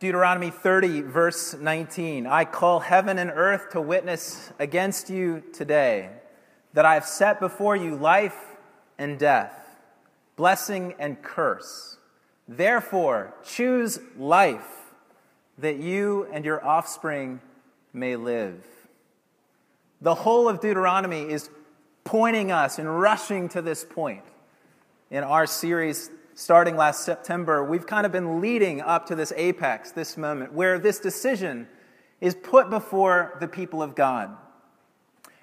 Deuteronomy 0.00 0.48
30, 0.48 1.02
verse 1.02 1.54
19 1.54 2.26
I 2.26 2.46
call 2.46 2.80
heaven 2.80 3.18
and 3.18 3.30
earth 3.30 3.72
to 3.72 3.82
witness 3.82 4.50
against 4.58 5.10
you 5.10 5.42
today 5.52 6.08
that 6.72 6.86
I 6.86 6.94
have 6.94 7.04
set 7.04 7.38
before 7.38 7.76
you 7.76 7.96
life 7.96 8.56
and 8.96 9.18
death, 9.18 9.52
blessing 10.36 10.94
and 10.98 11.20
curse. 11.20 11.98
Therefore, 12.48 13.34
choose 13.44 14.00
life 14.16 14.66
that 15.58 15.76
you 15.76 16.26
and 16.32 16.46
your 16.46 16.64
offspring 16.64 17.42
may 17.92 18.16
live. 18.16 18.64
The 20.00 20.14
whole 20.14 20.48
of 20.48 20.60
Deuteronomy 20.60 21.30
is 21.30 21.50
pointing 22.04 22.50
us 22.50 22.78
and 22.78 23.00
rushing 23.00 23.50
to 23.50 23.60
this 23.60 23.84
point. 23.84 24.24
In 25.10 25.24
our 25.24 25.46
series 25.46 26.10
starting 26.40 26.74
last 26.74 27.04
September, 27.04 27.62
we've 27.62 27.86
kind 27.86 28.06
of 28.06 28.12
been 28.12 28.40
leading 28.40 28.80
up 28.80 29.04
to 29.04 29.14
this 29.14 29.30
apex, 29.36 29.90
this 29.92 30.16
moment, 30.16 30.54
where 30.54 30.78
this 30.78 30.98
decision 30.98 31.68
is 32.18 32.34
put 32.34 32.70
before 32.70 33.36
the 33.40 33.46
people 33.46 33.82
of 33.82 33.94
God. 33.94 34.34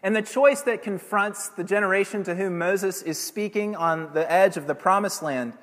And 0.02 0.16
the 0.16 0.24
choice 0.24 0.62
that 0.62 0.82
confronts 0.82 1.50
the 1.50 1.64
generation 1.64 2.24
to 2.24 2.34
whom 2.34 2.58
Moses 2.58 3.04
is 3.04 3.20
speaking 3.20 3.76
on 3.76 4.12
the 4.14 4.30
edge 4.32 4.58
of 4.58 4.66
the 4.66 4.74
promised 4.74 5.22
land 5.22 5.54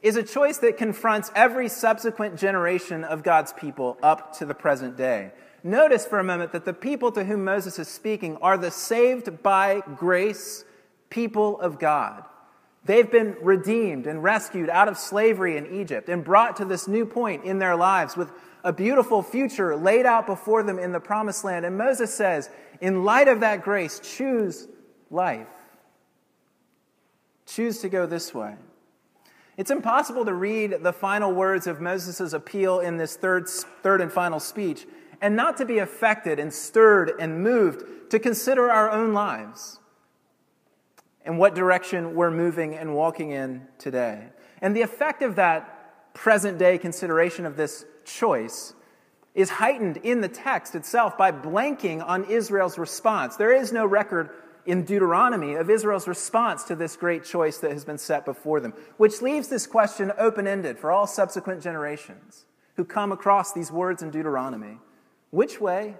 is 0.00 0.14
a 0.14 0.22
choice 0.22 0.58
that 0.58 0.76
confronts 0.76 1.32
every 1.34 1.68
subsequent 1.68 2.38
generation 2.38 3.02
of 3.02 3.24
God's 3.24 3.52
people 3.52 3.98
up 4.00 4.38
to 4.38 4.46
the 4.46 4.54
present 4.54 4.96
day. 4.96 5.32
Notice 5.64 6.06
for 6.06 6.20
a 6.20 6.24
moment 6.24 6.52
that 6.52 6.64
the 6.64 6.72
people 6.72 7.10
to 7.12 7.24
whom 7.24 7.42
Moses 7.42 7.80
is 7.80 7.88
speaking 7.88 8.36
are 8.36 8.56
the 8.56 8.70
saved 8.70 9.42
by 9.42 9.82
grace 9.96 10.64
people 11.10 11.58
of 11.58 11.80
God. 11.80 12.26
They've 12.84 13.10
been 13.10 13.36
redeemed 13.40 14.06
and 14.06 14.22
rescued 14.22 14.68
out 14.68 14.88
of 14.88 14.98
slavery 14.98 15.56
in 15.56 15.80
Egypt 15.80 16.08
and 16.08 16.22
brought 16.22 16.56
to 16.56 16.64
this 16.64 16.86
new 16.86 17.06
point 17.06 17.44
in 17.44 17.58
their 17.58 17.76
lives 17.76 18.16
with 18.16 18.30
a 18.62 18.72
beautiful 18.72 19.22
future 19.22 19.74
laid 19.76 20.06
out 20.06 20.26
before 20.26 20.62
them 20.62 20.78
in 20.78 20.92
the 20.92 21.00
promised 21.00 21.44
land. 21.44 21.64
And 21.64 21.78
Moses 21.78 22.14
says, 22.14 22.50
in 22.80 23.04
light 23.04 23.28
of 23.28 23.40
that 23.40 23.62
grace, 23.62 24.00
choose 24.00 24.68
life. 25.10 25.48
Choose 27.46 27.80
to 27.80 27.88
go 27.88 28.06
this 28.06 28.34
way. 28.34 28.56
It's 29.56 29.70
impossible 29.70 30.24
to 30.24 30.34
read 30.34 30.78
the 30.82 30.92
final 30.92 31.32
words 31.32 31.66
of 31.66 31.80
Moses' 31.80 32.32
appeal 32.32 32.80
in 32.80 32.96
this 32.96 33.16
third, 33.16 33.48
third 33.82 34.00
and 34.00 34.12
final 34.12 34.40
speech 34.40 34.86
and 35.20 35.34
not 35.36 35.56
to 35.56 35.64
be 35.64 35.78
affected 35.78 36.38
and 36.38 36.52
stirred 36.52 37.12
and 37.18 37.42
moved 37.42 38.10
to 38.10 38.18
consider 38.18 38.70
our 38.70 38.90
own 38.90 39.14
lives 39.14 39.80
and 41.24 41.38
what 41.38 41.54
direction 41.54 42.14
we're 42.14 42.30
moving 42.30 42.74
and 42.74 42.94
walking 42.94 43.30
in 43.30 43.66
today. 43.78 44.28
And 44.60 44.76
the 44.76 44.82
effect 44.82 45.22
of 45.22 45.36
that 45.36 46.14
present 46.14 46.58
day 46.58 46.78
consideration 46.78 47.46
of 47.46 47.56
this 47.56 47.84
choice 48.04 48.74
is 49.34 49.50
heightened 49.50 49.96
in 49.98 50.20
the 50.20 50.28
text 50.28 50.74
itself 50.74 51.18
by 51.18 51.32
blanking 51.32 52.06
on 52.06 52.24
Israel's 52.24 52.78
response. 52.78 53.36
There 53.36 53.52
is 53.52 53.72
no 53.72 53.84
record 53.84 54.30
in 54.66 54.84
Deuteronomy 54.84 55.54
of 55.54 55.68
Israel's 55.68 56.08
response 56.08 56.64
to 56.64 56.76
this 56.76 56.96
great 56.96 57.24
choice 57.24 57.58
that 57.58 57.72
has 57.72 57.84
been 57.84 57.98
set 57.98 58.24
before 58.24 58.60
them, 58.60 58.72
which 58.96 59.20
leaves 59.20 59.48
this 59.48 59.66
question 59.66 60.12
open 60.16 60.46
ended 60.46 60.78
for 60.78 60.90
all 60.90 61.06
subsequent 61.06 61.62
generations 61.62 62.46
who 62.76 62.84
come 62.84 63.12
across 63.12 63.52
these 63.52 63.70
words 63.70 64.02
in 64.02 64.10
Deuteronomy. 64.10 64.78
Which 65.30 65.60
way 65.60 65.96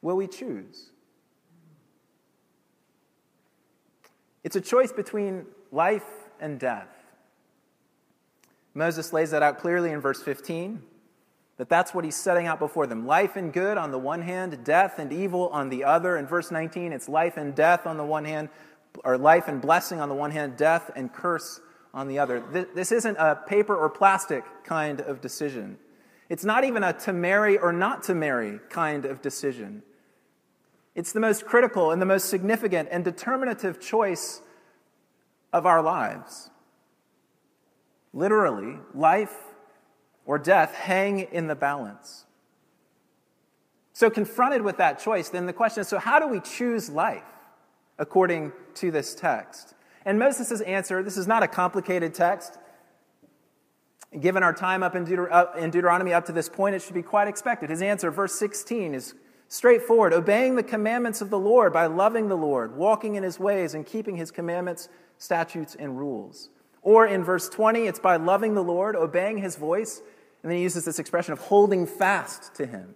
will 0.00 0.16
we 0.16 0.26
choose? 0.26 0.91
It's 4.44 4.56
a 4.56 4.60
choice 4.60 4.92
between 4.92 5.46
life 5.70 6.06
and 6.40 6.58
death. 6.58 6.88
Moses 8.74 9.12
lays 9.12 9.30
that 9.30 9.42
out 9.42 9.58
clearly 9.58 9.90
in 9.90 10.00
verse 10.00 10.22
15 10.22 10.82
that 11.58 11.68
that's 11.68 11.94
what 11.94 12.04
he's 12.04 12.16
setting 12.16 12.46
out 12.46 12.58
before 12.58 12.86
them 12.86 13.06
life 13.06 13.36
and 13.36 13.52
good 13.52 13.76
on 13.76 13.90
the 13.92 13.98
one 13.98 14.22
hand, 14.22 14.64
death 14.64 14.98
and 14.98 15.12
evil 15.12 15.48
on 15.50 15.68
the 15.68 15.84
other. 15.84 16.16
In 16.16 16.26
verse 16.26 16.50
19, 16.50 16.92
it's 16.92 17.08
life 17.08 17.36
and 17.36 17.54
death 17.54 17.86
on 17.86 17.96
the 17.98 18.04
one 18.04 18.24
hand, 18.24 18.48
or 19.04 19.16
life 19.18 19.48
and 19.48 19.60
blessing 19.60 20.00
on 20.00 20.08
the 20.08 20.14
one 20.14 20.30
hand, 20.30 20.56
death 20.56 20.90
and 20.96 21.12
curse 21.12 21.60
on 21.94 22.08
the 22.08 22.18
other. 22.18 22.42
This 22.74 22.90
isn't 22.90 23.16
a 23.16 23.36
paper 23.36 23.76
or 23.76 23.90
plastic 23.90 24.44
kind 24.64 25.00
of 25.02 25.20
decision. 25.20 25.78
It's 26.28 26.44
not 26.44 26.64
even 26.64 26.82
a 26.82 26.94
to 27.00 27.12
marry 27.12 27.58
or 27.58 27.72
not 27.72 28.02
to 28.04 28.14
marry 28.14 28.58
kind 28.70 29.04
of 29.04 29.20
decision. 29.20 29.82
It's 30.94 31.12
the 31.12 31.20
most 31.20 31.46
critical 31.46 31.90
and 31.90 32.02
the 32.02 32.06
most 32.06 32.28
significant 32.28 32.88
and 32.92 33.04
determinative 33.04 33.80
choice 33.80 34.42
of 35.52 35.66
our 35.66 35.82
lives. 35.82 36.50
Literally, 38.12 38.78
life 38.94 39.34
or 40.26 40.38
death 40.38 40.74
hang 40.74 41.20
in 41.20 41.46
the 41.46 41.54
balance. 41.54 42.26
So, 43.94 44.10
confronted 44.10 44.62
with 44.62 44.78
that 44.78 44.98
choice, 44.98 45.28
then 45.28 45.46
the 45.46 45.52
question 45.52 45.82
is 45.82 45.88
so, 45.88 45.98
how 45.98 46.18
do 46.18 46.28
we 46.28 46.40
choose 46.40 46.90
life 46.90 47.24
according 47.98 48.52
to 48.76 48.90
this 48.90 49.14
text? 49.14 49.74
And 50.04 50.18
Moses' 50.18 50.60
answer 50.62 51.02
this 51.02 51.16
is 51.16 51.26
not 51.26 51.42
a 51.42 51.48
complicated 51.48 52.14
text. 52.14 52.58
Given 54.18 54.42
our 54.42 54.52
time 54.52 54.82
up 54.82 54.94
in, 54.94 55.06
Deuter- 55.06 55.56
in 55.56 55.70
Deuteronomy 55.70 56.12
up 56.12 56.26
to 56.26 56.32
this 56.32 56.48
point, 56.48 56.74
it 56.74 56.82
should 56.82 56.94
be 56.94 57.02
quite 57.02 57.28
expected. 57.28 57.70
His 57.70 57.80
answer, 57.80 58.10
verse 58.10 58.34
16, 58.34 58.94
is 58.94 59.14
straightforward 59.52 60.14
obeying 60.14 60.56
the 60.56 60.62
commandments 60.62 61.20
of 61.20 61.28
the 61.28 61.38
Lord 61.38 61.74
by 61.74 61.84
loving 61.84 62.28
the 62.28 62.36
Lord, 62.36 62.74
walking 62.74 63.16
in 63.16 63.22
his 63.22 63.38
ways, 63.38 63.74
and 63.74 63.84
keeping 63.84 64.16
his 64.16 64.30
commandments, 64.30 64.88
statutes, 65.18 65.76
and 65.78 65.98
rules. 65.98 66.48
Or 66.80 67.06
in 67.06 67.22
verse 67.22 67.50
20, 67.50 67.86
it's 67.86 67.98
by 67.98 68.16
loving 68.16 68.54
the 68.54 68.64
Lord, 68.64 68.96
obeying 68.96 69.36
his 69.36 69.56
voice, 69.56 70.00
and 70.42 70.50
then 70.50 70.56
he 70.56 70.62
uses 70.62 70.86
this 70.86 70.98
expression 70.98 71.34
of 71.34 71.38
holding 71.38 71.86
fast 71.86 72.54
to 72.54 72.64
him 72.64 72.94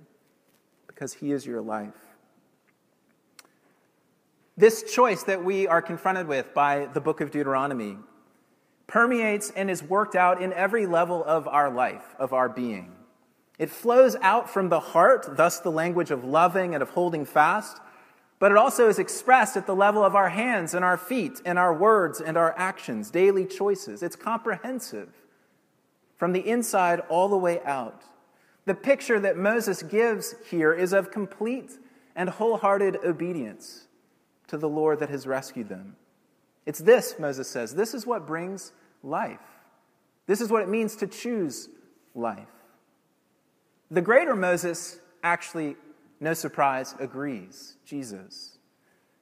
because 0.87 1.13
he 1.13 1.31
is 1.31 1.45
your 1.45 1.61
life. 1.61 1.93
This 4.57 4.83
choice 4.83 5.25
that 5.25 5.45
we 5.45 5.69
are 5.69 5.83
confronted 5.83 6.27
with 6.27 6.55
by 6.55 6.87
the 6.87 7.03
book 7.03 7.21
of 7.21 7.31
Deuteronomy 7.31 7.99
permeates 8.87 9.53
and 9.55 9.71
is 9.71 9.83
worked 9.83 10.15
out 10.15 10.41
in 10.41 10.55
every 10.55 10.87
level 10.87 11.23
of 11.23 11.47
our 11.47 11.69
life, 11.69 12.15
of 12.19 12.33
our 12.33 12.49
being. 12.49 12.97
It 13.59 13.71
flows 13.71 14.17
out 14.21 14.51
from 14.51 14.69
the 14.69 14.81
heart, 14.81 15.37
thus 15.37 15.61
the 15.61 15.71
language 15.71 16.11
of 16.11 16.25
loving 16.25 16.75
and 16.75 16.83
of 16.83 16.91
holding 16.91 17.25
fast, 17.25 17.81
but 18.39 18.51
it 18.51 18.59
also 18.59 18.89
is 18.89 18.99
expressed 18.99 19.57
at 19.57 19.67
the 19.67 19.75
level 19.75 20.05
of 20.05 20.15
our 20.15 20.29
hands 20.29 20.75
and 20.75 20.85
our 20.85 20.99
feet 20.99 21.41
and 21.47 21.59
our 21.59 21.73
words 21.73 22.21
and 22.21 22.37
our 22.37 22.55
actions, 22.59 23.11
daily 23.11 23.47
choices. 23.47 24.03
It's 24.03 24.17
comprehensive 24.17 25.09
from 26.19 26.33
the 26.33 26.47
inside 26.47 27.01
all 27.09 27.29
the 27.29 27.37
way 27.37 27.61
out. 27.65 28.03
The 28.67 28.75
picture 28.75 29.19
that 29.21 29.39
Moses 29.39 29.83
gives 29.83 30.35
here 30.51 30.75
is 30.75 30.93
of 30.93 31.11
complete 31.11 31.79
and 32.15 32.29
wholehearted 32.29 32.99
obedience 33.05 33.87
to 34.49 34.59
the 34.59 34.69
Lord 34.69 34.99
that 35.01 35.09
has 35.09 35.27
rescued 35.27 35.69
them. 35.69 35.97
It's 36.67 36.81
this, 36.81 37.15
Moses 37.19 37.49
says, 37.49 37.75
this 37.75 37.95
is 37.95 38.07
what 38.07 38.27
brings 38.27 38.73
life. 39.03 39.41
This 40.27 40.41
is 40.41 40.51
what 40.51 40.63
it 40.63 40.69
means 40.69 40.97
to 40.97 41.07
choose 41.07 41.69
life. 42.15 42.49
The 43.91 44.03
greater 44.03 44.35
Moses 44.35 44.99
actually, 45.23 45.77
no 46.21 46.35
surprise, 46.35 46.95
agrees. 46.99 47.77
Jesus. 47.85 48.59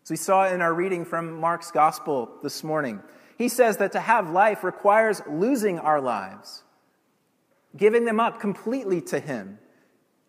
As 0.02 0.10
we 0.10 0.16
saw 0.16 0.46
in 0.46 0.60
our 0.60 0.72
reading 0.72 1.04
from 1.04 1.40
Mark's 1.40 1.70
gospel 1.70 2.30
this 2.42 2.62
morning, 2.62 3.00
he 3.36 3.48
says 3.48 3.78
that 3.78 3.92
to 3.92 4.00
have 4.00 4.30
life 4.30 4.62
requires 4.62 5.22
losing 5.28 5.78
our 5.78 6.00
lives, 6.00 6.62
giving 7.76 8.04
them 8.04 8.20
up 8.20 8.40
completely 8.40 9.00
to 9.02 9.18
him, 9.18 9.58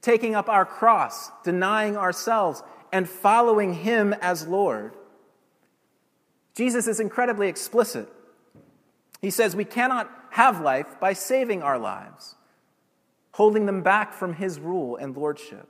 taking 0.02 0.36
up 0.36 0.50
our 0.50 0.66
cross, 0.66 1.30
denying 1.44 1.98
ourselves, 1.98 2.64
and 2.92 3.08
following 3.08 3.74
him 3.74 4.14
as 4.22 4.48
Lord. 4.48 4.96
Jesus 6.56 6.88
is 6.88 7.00
incredibly 7.00 7.50
explicit. 7.50 8.08
He 9.22 9.30
says 9.30 9.56
we 9.56 9.66
cannot 9.66 10.10
have 10.32 10.62
life 10.62 11.00
by 11.00 11.14
saving 11.14 11.64
our 11.64 11.78
lives, 11.78 12.36
holding 13.36 13.66
them 13.66 13.82
back 13.82 14.14
from 14.14 14.32
his 14.32 14.62
rule 14.62 14.96
and 14.96 15.18
lordship. 15.18 15.68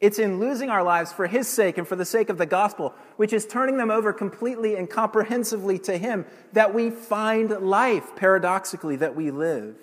It's 0.00 0.20
in 0.20 0.38
losing 0.38 0.70
our 0.70 0.84
lives 0.84 1.12
for 1.12 1.26
his 1.26 1.48
sake 1.48 1.78
and 1.78 1.86
for 1.86 1.96
the 1.96 2.04
sake 2.04 2.30
of 2.30 2.38
the 2.38 2.46
gospel, 2.46 2.94
which 3.16 3.32
is 3.32 3.44
turning 3.44 3.76
them 3.76 3.90
over 3.90 4.12
completely 4.12 4.76
and 4.76 4.88
comprehensively 4.88 5.80
to 5.80 5.98
him, 5.98 6.26
that 6.52 6.72
we 6.72 6.90
find 6.90 7.50
life, 7.50 8.14
paradoxically, 8.14 8.94
that 8.96 9.16
we 9.16 9.32
live. 9.32 9.74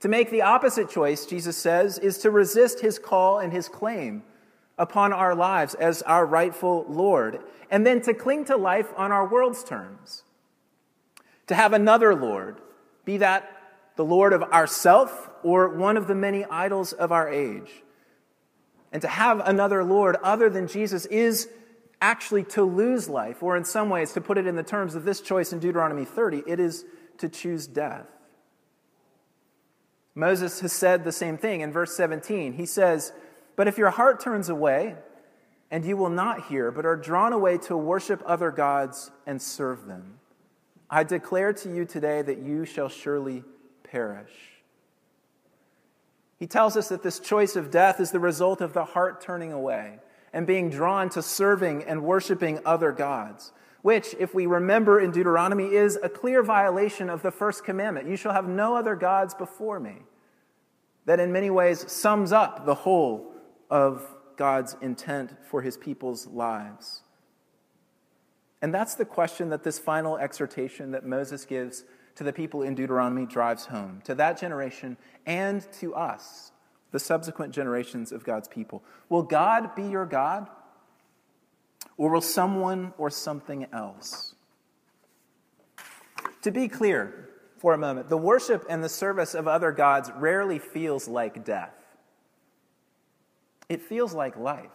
To 0.00 0.08
make 0.08 0.30
the 0.30 0.40
opposite 0.40 0.88
choice, 0.88 1.26
Jesus 1.26 1.58
says, 1.58 1.98
is 1.98 2.16
to 2.18 2.30
resist 2.30 2.80
his 2.80 2.98
call 2.98 3.38
and 3.38 3.52
his 3.52 3.68
claim 3.68 4.22
upon 4.78 5.12
our 5.12 5.34
lives 5.34 5.74
as 5.74 6.00
our 6.02 6.24
rightful 6.24 6.86
Lord, 6.88 7.40
and 7.70 7.86
then 7.86 8.00
to 8.00 8.14
cling 8.14 8.46
to 8.46 8.56
life 8.56 8.88
on 8.96 9.12
our 9.12 9.28
world's 9.28 9.62
terms. 9.62 10.22
To 11.48 11.54
have 11.54 11.74
another 11.74 12.14
Lord, 12.14 12.62
be 13.04 13.18
that 13.18 13.55
the 13.96 14.04
Lord 14.04 14.32
of 14.32 14.42
ourself 14.42 15.30
or 15.42 15.68
one 15.68 15.96
of 15.96 16.06
the 16.06 16.14
many 16.14 16.44
idols 16.44 16.92
of 16.92 17.12
our 17.12 17.28
age. 17.28 17.70
And 18.92 19.02
to 19.02 19.08
have 19.08 19.40
another 19.46 19.82
Lord 19.82 20.16
other 20.22 20.48
than 20.48 20.68
Jesus 20.68 21.06
is 21.06 21.48
actually 22.00 22.44
to 22.44 22.62
lose 22.62 23.08
life, 23.08 23.42
or 23.42 23.56
in 23.56 23.64
some 23.64 23.88
ways, 23.88 24.12
to 24.12 24.20
put 24.20 24.38
it 24.38 24.46
in 24.46 24.54
the 24.54 24.62
terms 24.62 24.94
of 24.94 25.04
this 25.04 25.20
choice 25.20 25.52
in 25.52 25.58
Deuteronomy 25.58 26.04
30, 26.04 26.42
it 26.46 26.60
is 26.60 26.84
to 27.18 27.28
choose 27.28 27.66
death. 27.66 28.06
Moses 30.14 30.60
has 30.60 30.72
said 30.72 31.04
the 31.04 31.12
same 31.12 31.36
thing 31.36 31.60
in 31.60 31.72
verse 31.72 31.96
17. 31.96 32.54
He 32.54 32.66
says, 32.66 33.12
But 33.54 33.68
if 33.68 33.78
your 33.78 33.90
heart 33.90 34.20
turns 34.20 34.48
away, 34.48 34.96
and 35.70 35.84
you 35.84 35.96
will 35.96 36.10
not 36.10 36.46
hear, 36.46 36.70
but 36.70 36.86
are 36.86 36.96
drawn 36.96 37.32
away 37.32 37.58
to 37.58 37.76
worship 37.76 38.22
other 38.24 38.50
gods 38.50 39.10
and 39.26 39.40
serve 39.40 39.86
them, 39.86 40.18
I 40.88 41.02
declare 41.02 41.52
to 41.52 41.74
you 41.74 41.84
today 41.84 42.22
that 42.22 42.38
you 42.38 42.64
shall 42.64 42.88
surely 42.88 43.42
perish. 43.90 44.32
He 46.38 46.46
tells 46.46 46.76
us 46.76 46.88
that 46.88 47.02
this 47.02 47.18
choice 47.18 47.56
of 47.56 47.70
death 47.70 48.00
is 48.00 48.10
the 48.10 48.20
result 48.20 48.60
of 48.60 48.72
the 48.72 48.84
heart 48.84 49.20
turning 49.20 49.52
away 49.52 50.00
and 50.32 50.46
being 50.46 50.68
drawn 50.68 51.08
to 51.10 51.22
serving 51.22 51.84
and 51.84 52.02
worshiping 52.02 52.60
other 52.66 52.92
gods, 52.92 53.52
which, 53.80 54.14
if 54.18 54.34
we 54.34 54.44
remember 54.44 55.00
in 55.00 55.10
Deuteronomy, 55.10 55.74
is 55.74 55.98
a 56.02 56.08
clear 56.08 56.42
violation 56.42 57.08
of 57.08 57.22
the 57.22 57.30
first 57.30 57.64
commandment 57.64 58.06
You 58.06 58.16
shall 58.16 58.32
have 58.32 58.46
no 58.46 58.76
other 58.76 58.94
gods 58.94 59.34
before 59.34 59.80
me. 59.80 60.02
That 61.06 61.20
in 61.20 61.32
many 61.32 61.50
ways 61.50 61.90
sums 61.90 62.32
up 62.32 62.66
the 62.66 62.74
whole 62.74 63.32
of 63.70 64.06
God's 64.36 64.76
intent 64.82 65.34
for 65.48 65.62
his 65.62 65.76
people's 65.76 66.26
lives. 66.26 67.02
And 68.60 68.74
that's 68.74 68.94
the 68.94 69.04
question 69.04 69.48
that 69.50 69.62
this 69.62 69.78
final 69.78 70.18
exhortation 70.18 70.90
that 70.90 71.06
Moses 71.06 71.44
gives 71.44 71.84
to 72.16 72.24
the 72.24 72.32
people 72.32 72.62
in 72.62 72.74
Deuteronomy 72.74 73.26
drives 73.26 73.66
home 73.66 74.00
to 74.04 74.14
that 74.14 74.38
generation 74.38 74.96
and 75.24 75.66
to 75.80 75.94
us, 75.94 76.50
the 76.90 76.98
subsequent 76.98 77.54
generations 77.54 78.10
of 78.10 78.24
God's 78.24 78.48
people. 78.48 78.82
Will 79.08 79.22
God 79.22 79.74
be 79.74 79.84
your 79.84 80.06
God? 80.06 80.48
Or 81.98 82.10
will 82.10 82.20
someone 82.20 82.92
or 82.98 83.10
something 83.10 83.66
else? 83.72 84.34
To 86.42 86.50
be 86.50 86.68
clear 86.68 87.30
for 87.58 87.72
a 87.72 87.78
moment, 87.78 88.08
the 88.08 88.18
worship 88.18 88.64
and 88.68 88.84
the 88.84 88.88
service 88.88 89.34
of 89.34 89.48
other 89.48 89.72
gods 89.72 90.10
rarely 90.16 90.58
feels 90.58 91.08
like 91.08 91.44
death. 91.44 91.74
It 93.68 93.82
feels 93.82 94.14
like 94.14 94.36
life. 94.36 94.70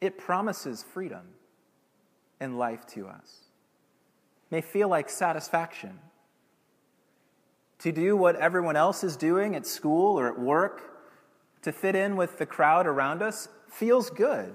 It 0.00 0.18
promises 0.18 0.84
freedom 0.92 1.22
and 2.40 2.58
life 2.58 2.84
to 2.88 3.06
us. 3.06 3.51
May 4.52 4.60
feel 4.60 4.88
like 4.88 5.08
satisfaction. 5.08 5.98
To 7.78 7.90
do 7.90 8.14
what 8.14 8.36
everyone 8.36 8.76
else 8.76 9.02
is 9.02 9.16
doing 9.16 9.56
at 9.56 9.66
school 9.66 10.20
or 10.20 10.28
at 10.28 10.38
work, 10.38 10.82
to 11.62 11.72
fit 11.72 11.96
in 11.96 12.16
with 12.16 12.36
the 12.36 12.44
crowd 12.44 12.86
around 12.86 13.22
us, 13.22 13.48
feels 13.66 14.10
good. 14.10 14.54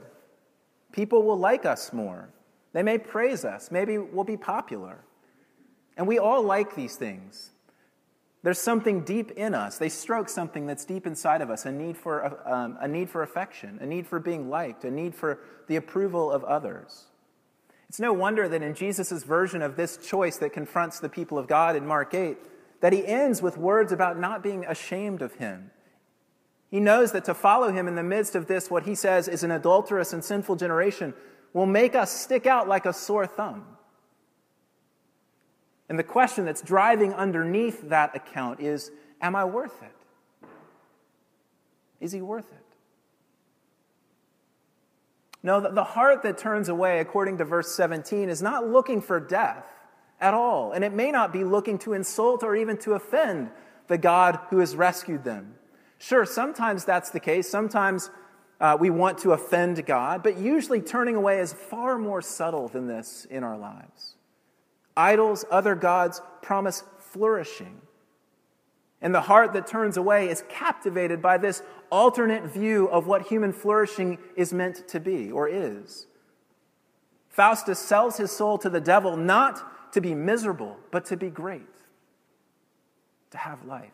People 0.91 1.23
will 1.23 1.39
like 1.39 1.65
us 1.65 1.91
more. 1.91 2.29
They 2.73 2.83
may 2.83 2.99
praise 2.99 3.43
us. 3.43 3.71
Maybe 3.71 3.97
we'll 3.97 4.23
be 4.23 4.37
popular. 4.37 4.99
And 5.97 6.07
we 6.07 6.19
all 6.19 6.43
like 6.43 6.75
these 6.75 6.95
things. 6.95 7.49
There's 8.43 8.59
something 8.59 9.01
deep 9.01 9.31
in 9.31 9.55
us. 9.55 9.79
They 9.79 9.89
stroke 9.89 10.29
something 10.29 10.67
that's 10.67 10.85
deep 10.85 11.07
inside 11.07 11.41
of 11.41 11.49
us 11.49 11.65
a 11.65 11.71
need, 11.71 11.97
for, 11.97 12.47
um, 12.47 12.77
a 12.79 12.87
need 12.87 13.09
for 13.09 13.23
affection, 13.23 13.79
a 13.81 13.85
need 13.87 14.05
for 14.05 14.19
being 14.19 14.47
liked, 14.47 14.85
a 14.85 14.91
need 14.91 15.15
for 15.15 15.39
the 15.65 15.75
approval 15.75 16.31
of 16.31 16.43
others. 16.43 17.07
It's 17.89 17.99
no 17.99 18.11
wonder 18.11 18.47
that 18.49 18.61
in 18.61 18.73
Jesus' 18.73 19.23
version 19.23 19.61
of 19.61 19.75
this 19.75 19.97
choice 19.97 20.37
that 20.37 20.53
confronts 20.53 20.99
the 20.99 21.09
people 21.09 21.37
of 21.37 21.47
God 21.47 21.75
in 21.75 21.85
Mark 21.85 22.13
8, 22.13 22.37
that 22.81 22.93
he 22.93 23.05
ends 23.05 23.41
with 23.41 23.57
words 23.57 23.91
about 23.91 24.19
not 24.19 24.43
being 24.43 24.65
ashamed 24.65 25.21
of 25.21 25.35
him. 25.35 25.71
He 26.69 26.79
knows 26.79 27.13
that 27.13 27.25
to 27.25 27.33
follow 27.33 27.71
him 27.71 27.87
in 27.87 27.95
the 27.95 28.03
midst 28.03 28.35
of 28.35 28.47
this, 28.47 28.69
what 28.69 28.83
he 28.83 28.93
says 28.93 29.27
is 29.27 29.43
an 29.43 29.51
adulterous 29.51 30.11
and 30.11 30.23
sinful 30.23 30.57
generation, 30.57 31.13
will 31.53 31.65
make 31.65 31.95
us 31.95 32.11
stick 32.11 32.45
out 32.45 32.67
like 32.67 32.85
a 32.85 32.91
sore 32.91 33.25
thumb. 33.25 33.65
And 35.89 35.97
the 35.97 36.03
question 36.03 36.43
that's 36.43 36.61
driving 36.61 37.13
underneath 37.13 37.89
that 37.89 38.15
account 38.15 38.59
is 38.59 38.91
Am 39.21 39.35
I 39.35 39.45
worth 39.45 39.81
it? 39.81 40.47
Is 41.99 42.11
he 42.11 42.21
worth 42.21 42.51
it? 42.51 42.66
No, 45.47 45.61
the 45.61 45.85
heart 45.85 46.23
that 46.23 46.37
turns 46.37 46.67
away, 46.67 46.99
according 46.99 47.37
to 47.37 47.45
verse 47.45 47.73
17, 47.73 48.27
is 48.27 48.41
not 48.41 48.67
looking 48.67 49.01
for 49.01 49.17
death 49.17 49.63
at 50.19 50.33
all. 50.33 50.73
And 50.73 50.83
it 50.83 50.91
may 50.91 51.09
not 51.09 51.31
be 51.31 51.45
looking 51.45 51.79
to 51.79 51.93
insult 51.93 52.43
or 52.43 52.53
even 52.53 52.75
to 52.79 52.95
offend 52.95 53.51
the 53.87 53.97
God 53.97 54.39
who 54.49 54.59
has 54.59 54.75
rescued 54.75 55.23
them. 55.23 55.55
Sure, 55.99 56.25
sometimes 56.25 56.83
that's 56.83 57.11
the 57.11 57.21
case. 57.21 57.49
Sometimes 57.49 58.09
uh, 58.59 58.75
we 58.77 58.89
want 58.89 59.19
to 59.19 59.31
offend 59.31 59.85
God, 59.85 60.21
but 60.21 60.37
usually 60.37 60.81
turning 60.81 61.15
away 61.15 61.39
is 61.39 61.53
far 61.53 61.97
more 61.97 62.21
subtle 62.21 62.67
than 62.67 62.87
this 62.87 63.25
in 63.29 63.45
our 63.45 63.57
lives. 63.57 64.15
Idols, 64.97 65.45
other 65.49 65.75
gods 65.75 66.21
promise 66.41 66.83
flourishing. 66.99 67.79
And 69.01 69.13
the 69.13 69.21
heart 69.21 69.53
that 69.53 69.67
turns 69.67 69.95
away 69.95 70.29
is 70.29 70.43
captivated 70.49 71.21
by 71.21 71.37
this 71.37 71.61
alternate 71.91 72.45
view 72.45 72.87
of 72.87 73.05
what 73.05 73.27
human 73.27 73.53
flourishing 73.53 74.17
is 74.35 74.53
meant 74.53 74.87
to 74.87 74.99
be 74.99 75.31
or 75.31 75.47
is. 75.47 76.07
Faustus 77.29 77.77
sells 77.77 78.17
his 78.17 78.31
soul 78.31 78.57
to 78.57 78.69
the 78.69 78.81
devil 78.81 79.15
not 79.15 79.93
to 79.93 80.01
be 80.01 80.15
miserable, 80.15 80.77
but 80.91 81.05
to 81.05 81.15
be 81.15 81.29
great, 81.29 81.61
to 83.29 83.37
have 83.37 83.63
life, 83.65 83.91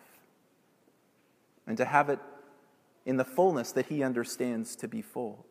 and 1.68 1.76
to 1.78 1.86
have 1.86 2.10
it 2.10 2.20
in 3.06 3.18
the 3.18 3.26
fullness 3.26 3.74
that 3.74 3.88
he 3.88 4.02
understands 4.02 4.76
to 4.78 4.88
be 4.88 5.02
full. 5.02 5.46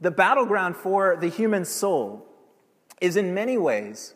The 0.00 0.12
battleground 0.12 0.76
for 0.76 1.16
the 1.16 1.28
human 1.28 1.64
soul 1.64 2.26
is 3.00 3.16
in 3.16 3.34
many 3.34 3.58
ways 3.58 4.14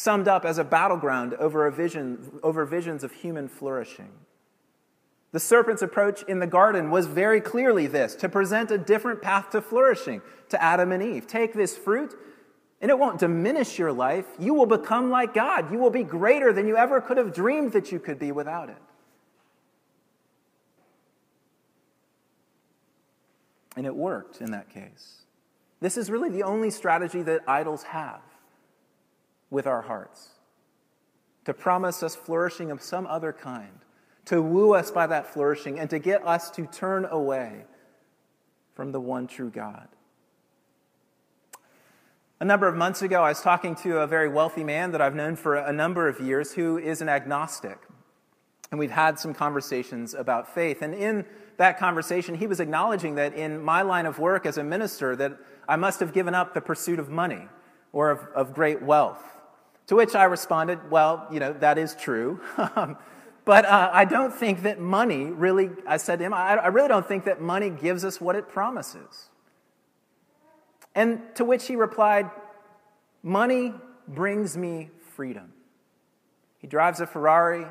summed 0.00 0.26
up 0.26 0.44
as 0.46 0.56
a 0.56 0.64
battleground 0.64 1.34
over, 1.34 1.66
a 1.66 1.72
vision, 1.72 2.40
over 2.42 2.64
visions 2.64 3.04
of 3.04 3.12
human 3.12 3.48
flourishing. 3.48 4.08
The 5.32 5.40
serpent's 5.40 5.82
approach 5.82 6.22
in 6.22 6.38
the 6.40 6.46
garden 6.46 6.90
was 6.90 7.06
very 7.06 7.40
clearly 7.40 7.86
this 7.86 8.14
to 8.16 8.28
present 8.28 8.70
a 8.70 8.78
different 8.78 9.20
path 9.20 9.50
to 9.50 9.60
flourishing 9.60 10.22
to 10.48 10.60
Adam 10.60 10.90
and 10.90 11.02
Eve. 11.02 11.26
Take 11.26 11.52
this 11.52 11.76
fruit, 11.76 12.14
and 12.80 12.90
it 12.90 12.98
won't 12.98 13.20
diminish 13.20 13.78
your 13.78 13.92
life. 13.92 14.24
You 14.38 14.54
will 14.54 14.66
become 14.66 15.10
like 15.10 15.34
God. 15.34 15.70
You 15.70 15.78
will 15.78 15.90
be 15.90 16.02
greater 16.02 16.52
than 16.52 16.66
you 16.66 16.76
ever 16.76 17.00
could 17.00 17.18
have 17.18 17.34
dreamed 17.34 17.72
that 17.74 17.92
you 17.92 18.00
could 18.00 18.18
be 18.18 18.32
without 18.32 18.70
it. 18.70 18.82
And 23.76 23.86
it 23.86 23.94
worked 23.94 24.40
in 24.40 24.50
that 24.50 24.70
case. 24.70 25.22
This 25.80 25.96
is 25.96 26.10
really 26.10 26.30
the 26.30 26.42
only 26.42 26.70
strategy 26.70 27.22
that 27.22 27.42
idols 27.46 27.84
have 27.84 28.20
with 29.50 29.66
our 29.66 29.82
hearts 29.82 30.30
to 31.44 31.54
promise 31.54 32.02
us 32.02 32.14
flourishing 32.14 32.70
of 32.70 32.82
some 32.82 33.06
other 33.06 33.32
kind, 33.32 33.80
to 34.26 34.42
woo 34.42 34.74
us 34.74 34.90
by 34.90 35.06
that 35.06 35.26
flourishing, 35.26 35.78
and 35.78 35.90
to 35.90 35.98
get 35.98 36.24
us 36.26 36.50
to 36.50 36.66
turn 36.66 37.04
away 37.06 37.64
from 38.74 38.92
the 38.92 39.00
one 39.00 39.26
true 39.26 39.50
God. 39.50 39.88
A 42.38 42.44
number 42.44 42.68
of 42.68 42.74
months 42.74 43.02
ago, 43.02 43.22
I 43.22 43.30
was 43.30 43.42
talking 43.42 43.74
to 43.76 43.98
a 43.98 44.06
very 44.06 44.28
wealthy 44.28 44.64
man 44.64 44.92
that 44.92 45.00
I've 45.00 45.14
known 45.14 45.36
for 45.36 45.56
a 45.56 45.72
number 45.72 46.08
of 46.08 46.20
years 46.20 46.52
who 46.52 46.78
is 46.78 47.02
an 47.02 47.08
agnostic. 47.08 47.78
And 48.70 48.78
we've 48.78 48.90
had 48.90 49.18
some 49.18 49.34
conversations 49.34 50.14
about 50.14 50.54
faith. 50.54 50.80
And 50.80 50.94
in 50.94 51.26
that 51.56 51.78
conversation, 51.78 52.36
he 52.36 52.46
was 52.46 52.60
acknowledging 52.60 53.16
that 53.16 53.34
in 53.34 53.60
my 53.60 53.82
line 53.82 54.06
of 54.06 54.18
work 54.18 54.46
as 54.46 54.56
a 54.56 54.64
minister, 54.64 55.16
that 55.16 55.36
I 55.68 55.76
must 55.76 56.00
have 56.00 56.14
given 56.14 56.34
up 56.34 56.54
the 56.54 56.60
pursuit 56.60 56.98
of 56.98 57.10
money 57.10 57.48
or 57.92 58.10
of, 58.10 58.20
of 58.34 58.54
great 58.54 58.80
wealth. 58.80 59.39
To 59.90 59.96
which 59.96 60.14
I 60.14 60.22
responded, 60.22 60.88
Well, 60.88 61.26
you 61.32 61.40
know, 61.40 61.52
that 61.54 61.76
is 61.76 61.96
true. 61.96 62.40
but 62.56 63.64
uh, 63.64 63.90
I 63.92 64.04
don't 64.04 64.32
think 64.32 64.62
that 64.62 64.78
money 64.78 65.24
really, 65.24 65.70
I 65.84 65.96
said 65.96 66.20
to 66.20 66.24
him, 66.26 66.32
I, 66.32 66.54
I 66.54 66.68
really 66.68 66.86
don't 66.86 67.08
think 67.08 67.24
that 67.24 67.40
money 67.40 67.70
gives 67.70 68.04
us 68.04 68.20
what 68.20 68.36
it 68.36 68.48
promises. 68.48 69.30
And 70.94 71.22
to 71.34 71.44
which 71.44 71.66
he 71.66 71.74
replied, 71.74 72.30
Money 73.24 73.74
brings 74.06 74.56
me 74.56 74.90
freedom. 75.16 75.54
He 76.58 76.68
drives 76.68 77.00
a 77.00 77.06
Ferrari, 77.08 77.64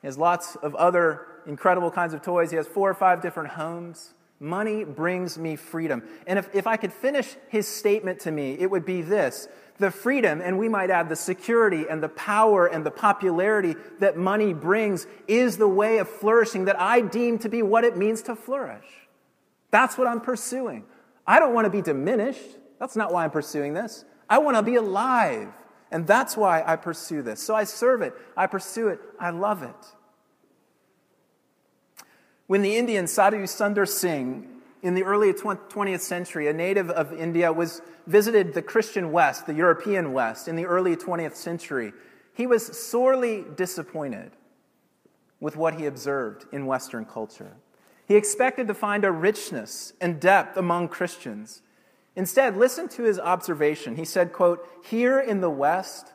he 0.00 0.06
has 0.06 0.16
lots 0.16 0.56
of 0.56 0.74
other 0.74 1.26
incredible 1.46 1.90
kinds 1.90 2.14
of 2.14 2.22
toys, 2.22 2.48
he 2.48 2.56
has 2.56 2.66
four 2.66 2.88
or 2.88 2.94
five 2.94 3.20
different 3.20 3.50
homes. 3.50 4.14
Money 4.40 4.84
brings 4.84 5.36
me 5.36 5.56
freedom. 5.56 6.02
And 6.26 6.38
if, 6.38 6.54
if 6.54 6.66
I 6.66 6.76
could 6.76 6.92
finish 6.92 7.34
his 7.48 7.66
statement 7.66 8.20
to 8.20 8.30
me, 8.30 8.56
it 8.58 8.70
would 8.70 8.84
be 8.84 9.02
this 9.02 9.48
the 9.78 9.90
freedom, 9.92 10.40
and 10.40 10.58
we 10.58 10.68
might 10.68 10.90
add 10.90 11.08
the 11.08 11.16
security 11.16 11.86
and 11.88 12.02
the 12.02 12.08
power 12.08 12.66
and 12.66 12.84
the 12.84 12.90
popularity 12.90 13.76
that 14.00 14.16
money 14.16 14.52
brings, 14.52 15.06
is 15.28 15.56
the 15.56 15.68
way 15.68 15.98
of 15.98 16.08
flourishing 16.08 16.64
that 16.64 16.80
I 16.80 17.00
deem 17.00 17.38
to 17.38 17.48
be 17.48 17.62
what 17.62 17.84
it 17.84 17.96
means 17.96 18.22
to 18.22 18.34
flourish. 18.34 18.84
That's 19.70 19.96
what 19.96 20.08
I'm 20.08 20.20
pursuing. 20.20 20.84
I 21.26 21.38
don't 21.38 21.54
want 21.54 21.66
to 21.66 21.70
be 21.70 21.82
diminished. 21.82 22.42
That's 22.80 22.96
not 22.96 23.12
why 23.12 23.22
I'm 23.22 23.30
pursuing 23.30 23.72
this. 23.72 24.04
I 24.28 24.38
want 24.38 24.56
to 24.56 24.62
be 24.62 24.74
alive. 24.74 25.48
And 25.90 26.06
that's 26.06 26.36
why 26.36 26.62
I 26.66 26.76
pursue 26.76 27.22
this. 27.22 27.42
So 27.42 27.54
I 27.54 27.64
serve 27.64 28.02
it, 28.02 28.14
I 28.36 28.46
pursue 28.46 28.88
it, 28.88 29.00
I 29.18 29.30
love 29.30 29.62
it. 29.62 29.76
When 32.48 32.62
the 32.62 32.78
Indian 32.78 33.06
Sadhu 33.06 33.42
Sundar 33.42 33.86
Singh 33.86 34.48
in 34.82 34.94
the 34.94 35.04
early 35.04 35.34
20th 35.34 36.00
century, 36.00 36.48
a 36.48 36.52
native 36.54 36.88
of 36.88 37.12
India 37.12 37.52
was 37.52 37.82
visited 38.06 38.54
the 38.54 38.62
Christian 38.62 39.12
West, 39.12 39.46
the 39.46 39.52
European 39.52 40.14
West, 40.14 40.48
in 40.48 40.56
the 40.56 40.64
early 40.64 40.96
20th 40.96 41.34
century. 41.34 41.92
He 42.32 42.46
was 42.46 42.64
sorely 42.66 43.44
disappointed 43.54 44.32
with 45.40 45.56
what 45.56 45.74
he 45.74 45.84
observed 45.84 46.46
in 46.50 46.64
Western 46.64 47.04
culture. 47.04 47.52
He 48.06 48.16
expected 48.16 48.66
to 48.68 48.74
find 48.74 49.04
a 49.04 49.12
richness 49.12 49.92
and 50.00 50.18
depth 50.18 50.56
among 50.56 50.88
Christians. 50.88 51.60
Instead, 52.16 52.56
listen 52.56 52.88
to 52.88 53.02
his 53.02 53.18
observation. 53.18 53.96
He 53.96 54.06
said, 54.06 54.32
quote, 54.32 54.66
Here 54.82 55.20
in 55.20 55.42
the 55.42 55.50
West, 55.50 56.14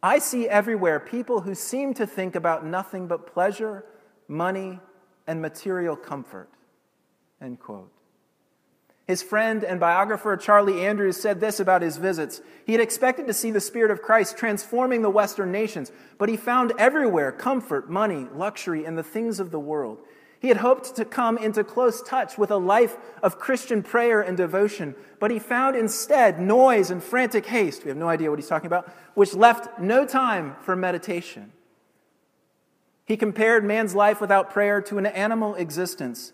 I 0.00 0.20
see 0.20 0.48
everywhere 0.48 1.00
people 1.00 1.40
who 1.40 1.56
seem 1.56 1.92
to 1.94 2.06
think 2.06 2.36
about 2.36 2.64
nothing 2.64 3.08
but 3.08 3.26
pleasure, 3.26 3.84
money, 4.28 4.78
and 5.26 5.42
material 5.42 5.96
comfort. 5.96 6.48
End 7.40 7.58
quote. 7.60 7.92
His 9.06 9.22
friend 9.22 9.62
and 9.62 9.78
biographer 9.78 10.36
Charlie 10.36 10.84
Andrews 10.84 11.16
said 11.16 11.38
this 11.38 11.60
about 11.60 11.82
his 11.82 11.96
visits. 11.96 12.40
He 12.64 12.72
had 12.72 12.80
expected 12.80 13.28
to 13.28 13.32
see 13.32 13.52
the 13.52 13.60
Spirit 13.60 13.92
of 13.92 14.02
Christ 14.02 14.36
transforming 14.36 15.02
the 15.02 15.10
Western 15.10 15.52
nations, 15.52 15.92
but 16.18 16.28
he 16.28 16.36
found 16.36 16.72
everywhere 16.76 17.30
comfort, 17.30 17.88
money, 17.88 18.26
luxury, 18.34 18.84
and 18.84 18.98
the 18.98 19.04
things 19.04 19.38
of 19.38 19.52
the 19.52 19.60
world. 19.60 19.98
He 20.40 20.48
had 20.48 20.56
hoped 20.58 20.96
to 20.96 21.04
come 21.04 21.38
into 21.38 21.62
close 21.62 22.02
touch 22.02 22.36
with 22.36 22.50
a 22.50 22.56
life 22.56 22.96
of 23.22 23.38
Christian 23.38 23.82
prayer 23.82 24.20
and 24.20 24.36
devotion, 24.36 24.96
but 25.20 25.30
he 25.30 25.38
found 25.38 25.76
instead 25.76 26.40
noise 26.40 26.90
and 26.90 27.02
frantic 27.02 27.46
haste. 27.46 27.84
We 27.84 27.88
have 27.88 27.96
no 27.96 28.08
idea 28.08 28.28
what 28.28 28.38
he's 28.38 28.48
talking 28.48 28.66
about, 28.66 28.92
which 29.14 29.34
left 29.34 29.80
no 29.80 30.04
time 30.04 30.56
for 30.62 30.74
meditation. 30.76 31.52
He 33.06 33.16
compared 33.16 33.64
man's 33.64 33.94
life 33.94 34.20
without 34.20 34.50
prayer 34.50 34.82
to 34.82 34.98
an 34.98 35.06
animal 35.06 35.54
existence 35.54 36.32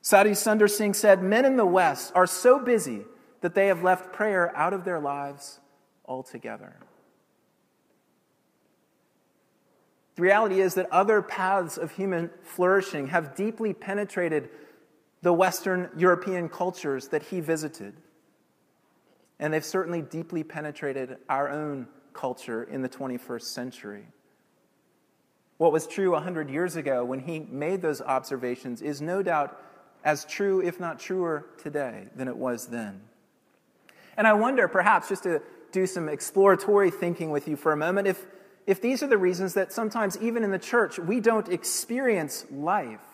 Sadhu 0.00 0.30
Sundar 0.30 0.70
Singh 0.70 0.94
said, 0.94 1.22
Men 1.22 1.44
in 1.44 1.56
the 1.56 1.66
West 1.66 2.12
are 2.14 2.26
so 2.26 2.58
busy 2.58 3.02
that 3.40 3.54
they 3.54 3.66
have 3.66 3.82
left 3.82 4.12
prayer 4.12 4.56
out 4.56 4.72
of 4.72 4.84
their 4.84 5.00
lives 5.00 5.60
altogether. 6.06 6.76
The 10.16 10.22
reality 10.22 10.60
is 10.60 10.74
that 10.74 10.90
other 10.90 11.22
paths 11.22 11.78
of 11.78 11.92
human 11.92 12.30
flourishing 12.42 13.08
have 13.08 13.36
deeply 13.36 13.72
penetrated 13.72 14.50
the 15.22 15.32
Western 15.32 15.90
European 15.96 16.48
cultures 16.48 17.08
that 17.08 17.24
he 17.24 17.40
visited. 17.40 17.94
And 19.38 19.52
they've 19.52 19.64
certainly 19.64 20.02
deeply 20.02 20.42
penetrated 20.42 21.18
our 21.28 21.48
own 21.48 21.86
culture 22.12 22.64
in 22.64 22.82
the 22.82 22.88
21st 22.88 23.42
century. 23.42 24.06
What 25.58 25.72
was 25.72 25.86
true 25.86 26.12
100 26.12 26.48
years 26.48 26.76
ago 26.76 27.04
when 27.04 27.20
he 27.20 27.40
made 27.40 27.82
those 27.82 28.00
observations 28.00 28.80
is 28.80 29.00
no 29.00 29.22
doubt 29.22 29.60
as 30.04 30.24
true, 30.24 30.62
if 30.62 30.78
not 30.78 31.00
truer, 31.00 31.46
today 31.58 32.06
than 32.14 32.28
it 32.28 32.36
was 32.36 32.68
then. 32.68 33.02
And 34.16 34.26
I 34.26 34.32
wonder, 34.32 34.68
perhaps, 34.68 35.08
just 35.08 35.24
to 35.24 35.42
do 35.72 35.86
some 35.86 36.08
exploratory 36.08 36.90
thinking 36.90 37.30
with 37.30 37.48
you 37.48 37.56
for 37.56 37.72
a 37.72 37.76
moment, 37.76 38.06
if, 38.06 38.24
if 38.66 38.80
these 38.80 39.02
are 39.02 39.08
the 39.08 39.18
reasons 39.18 39.54
that 39.54 39.72
sometimes, 39.72 40.16
even 40.18 40.44
in 40.44 40.52
the 40.52 40.58
church, 40.58 40.98
we 40.98 41.20
don't 41.20 41.48
experience 41.48 42.46
life 42.50 43.04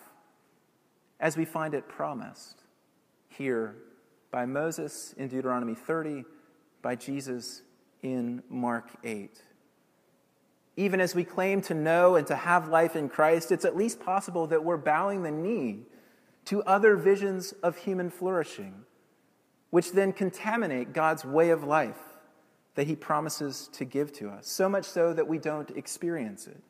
as 1.19 1.35
we 1.35 1.45
find 1.45 1.73
it 1.73 1.87
promised 1.87 2.61
here 3.27 3.75
by 4.31 4.45
Moses 4.45 5.13
in 5.17 5.27
Deuteronomy 5.27 5.75
30, 5.75 6.23
by 6.81 6.95
Jesus 6.95 7.63
in 8.03 8.43
Mark 8.49 8.89
8. 9.03 9.41
Even 10.77 10.99
as 10.99 11.15
we 11.15 11.23
claim 11.23 11.61
to 11.61 11.73
know 11.73 12.15
and 12.15 12.27
to 12.27 12.35
have 12.35 12.67
life 12.67 12.95
in 12.95 13.07
Christ, 13.07 13.51
it's 13.51 13.65
at 13.65 13.77
least 13.77 13.99
possible 13.99 14.47
that 14.47 14.63
we're 14.63 14.77
bowing 14.77 15.23
the 15.23 15.31
knee 15.31 15.83
to 16.45 16.61
other 16.63 16.95
visions 16.95 17.53
of 17.63 17.77
human 17.77 18.09
flourishing, 18.09 18.83
which 19.69 19.93
then 19.93 20.11
contaminate 20.11 20.93
God's 20.93 21.23
way 21.23 21.49
of 21.49 21.63
life 21.63 21.97
that 22.75 22.87
He 22.87 22.95
promises 22.95 23.69
to 23.73 23.85
give 23.85 24.11
to 24.13 24.29
us, 24.29 24.47
so 24.47 24.67
much 24.67 24.85
so 24.85 25.13
that 25.13 25.27
we 25.27 25.37
don't 25.37 25.71
experience 25.71 26.45
it. 26.45 26.61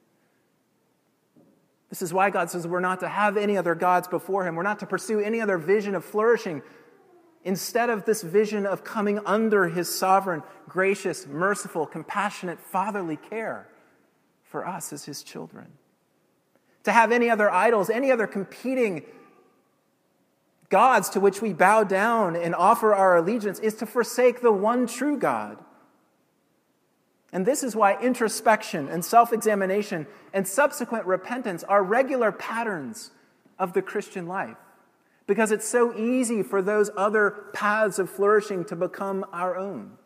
This 1.89 2.01
is 2.01 2.13
why 2.13 2.29
God 2.29 2.51
says 2.51 2.67
we're 2.67 2.79
not 2.79 2.99
to 2.99 3.07
have 3.07 3.37
any 3.37 3.57
other 3.57 3.73
gods 3.73 4.07
before 4.07 4.47
Him. 4.47 4.55
We're 4.55 4.63
not 4.63 4.79
to 4.79 4.85
pursue 4.85 5.19
any 5.19 5.41
other 5.41 5.57
vision 5.57 5.95
of 5.95 6.05
flourishing 6.05 6.61
instead 7.43 7.89
of 7.89 8.05
this 8.05 8.21
vision 8.21 8.65
of 8.65 8.83
coming 8.83 9.19
under 9.25 9.67
His 9.67 9.93
sovereign, 9.93 10.43
gracious, 10.69 11.25
merciful, 11.25 11.87
compassionate, 11.87 12.59
fatherly 12.59 13.17
care 13.17 13.67
for 14.55 14.65
us 14.65 14.93
as 14.93 15.03
His 15.03 15.21
children. 15.21 15.67
To 16.85 16.93
have 16.93 17.11
any 17.11 17.29
other 17.29 17.51
idols, 17.51 17.89
any 17.89 18.09
other 18.09 18.25
competing 18.25 19.03
gods 20.69 21.09
to 21.09 21.19
which 21.19 21.41
we 21.41 21.51
bow 21.51 21.83
down 21.83 22.37
and 22.37 22.55
offer 22.55 22.95
our 22.95 23.17
allegiance 23.17 23.59
is 23.59 23.73
to 23.73 23.85
forsake 23.85 24.39
the 24.39 24.53
one 24.53 24.87
true 24.87 25.17
God. 25.17 25.57
And 27.33 27.45
this 27.45 27.63
is 27.63 27.75
why 27.75 27.99
introspection 28.01 28.87
and 28.87 29.03
self 29.03 29.33
examination 29.33 30.07
and 30.31 30.47
subsequent 30.47 31.05
repentance 31.05 31.65
are 31.65 31.83
regular 31.83 32.31
patterns 32.31 33.11
of 33.59 33.73
the 33.73 33.81
Christian 33.81 34.25
life. 34.25 34.55
Because 35.27 35.51
it's 35.51 35.67
so 35.67 35.93
easy 35.97 36.43
for 36.43 36.61
those 36.61 36.89
other 36.95 37.49
paths 37.51 37.99
of 37.99 38.09
flourishing 38.09 38.63
to 38.63 38.77
become 38.77 39.25
our 39.33 39.57
own. 39.57 39.97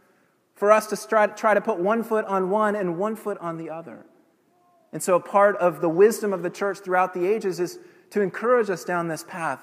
For 0.55 0.71
us 0.71 0.87
to 0.87 1.07
try, 1.07 1.27
try 1.27 1.53
to 1.53 1.61
put 1.61 1.77
one 1.77 2.03
foot 2.03 2.25
on 2.25 2.49
one 2.49 2.75
and 2.75 2.97
one 2.97 3.15
foot 3.15 3.37
on 3.37 3.57
the 3.57 3.69
other. 3.69 4.07
And 4.91 5.03
so, 5.03 5.15
a 5.15 5.19
part 5.19 5.55
of 5.57 5.81
the 5.81 5.89
wisdom 5.89 6.33
of 6.33 6.41
the 6.41 6.49
church 6.49 6.79
throughout 6.79 7.13
the 7.13 7.27
ages 7.27 7.59
is 7.59 7.79
to 8.09 8.21
encourage 8.21 8.69
us 8.69 8.83
down 8.83 9.07
this 9.07 9.23
path 9.23 9.61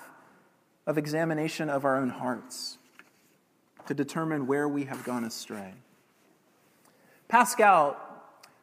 of 0.87 0.99
examination 0.99 1.68
of 1.68 1.85
our 1.85 1.97
own 1.97 2.11
hearts 2.11 2.78
to 3.87 3.95
determine 3.95 4.47
where 4.47 4.68
we 4.68 4.85
have 4.85 5.02
gone 5.04 5.25
astray. 5.25 5.75
Pascal, 7.28 7.97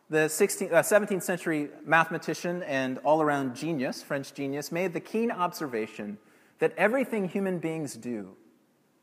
the 0.10 0.28
16th, 0.28 0.72
uh, 0.72 0.82
17th 0.82 1.24
century 1.24 1.70
mathematician 1.86 2.64
and 2.64 2.98
all 3.00 3.22
around 3.22 3.56
genius, 3.56 4.02
French 4.02 4.34
genius, 4.34 4.72
made 4.72 4.94
the 4.94 5.00
keen 5.00 5.32
observation 5.32 6.18
that 6.60 6.74
everything 6.78 7.28
human 7.28 7.60
beings 7.60 7.96
do, 7.96 8.36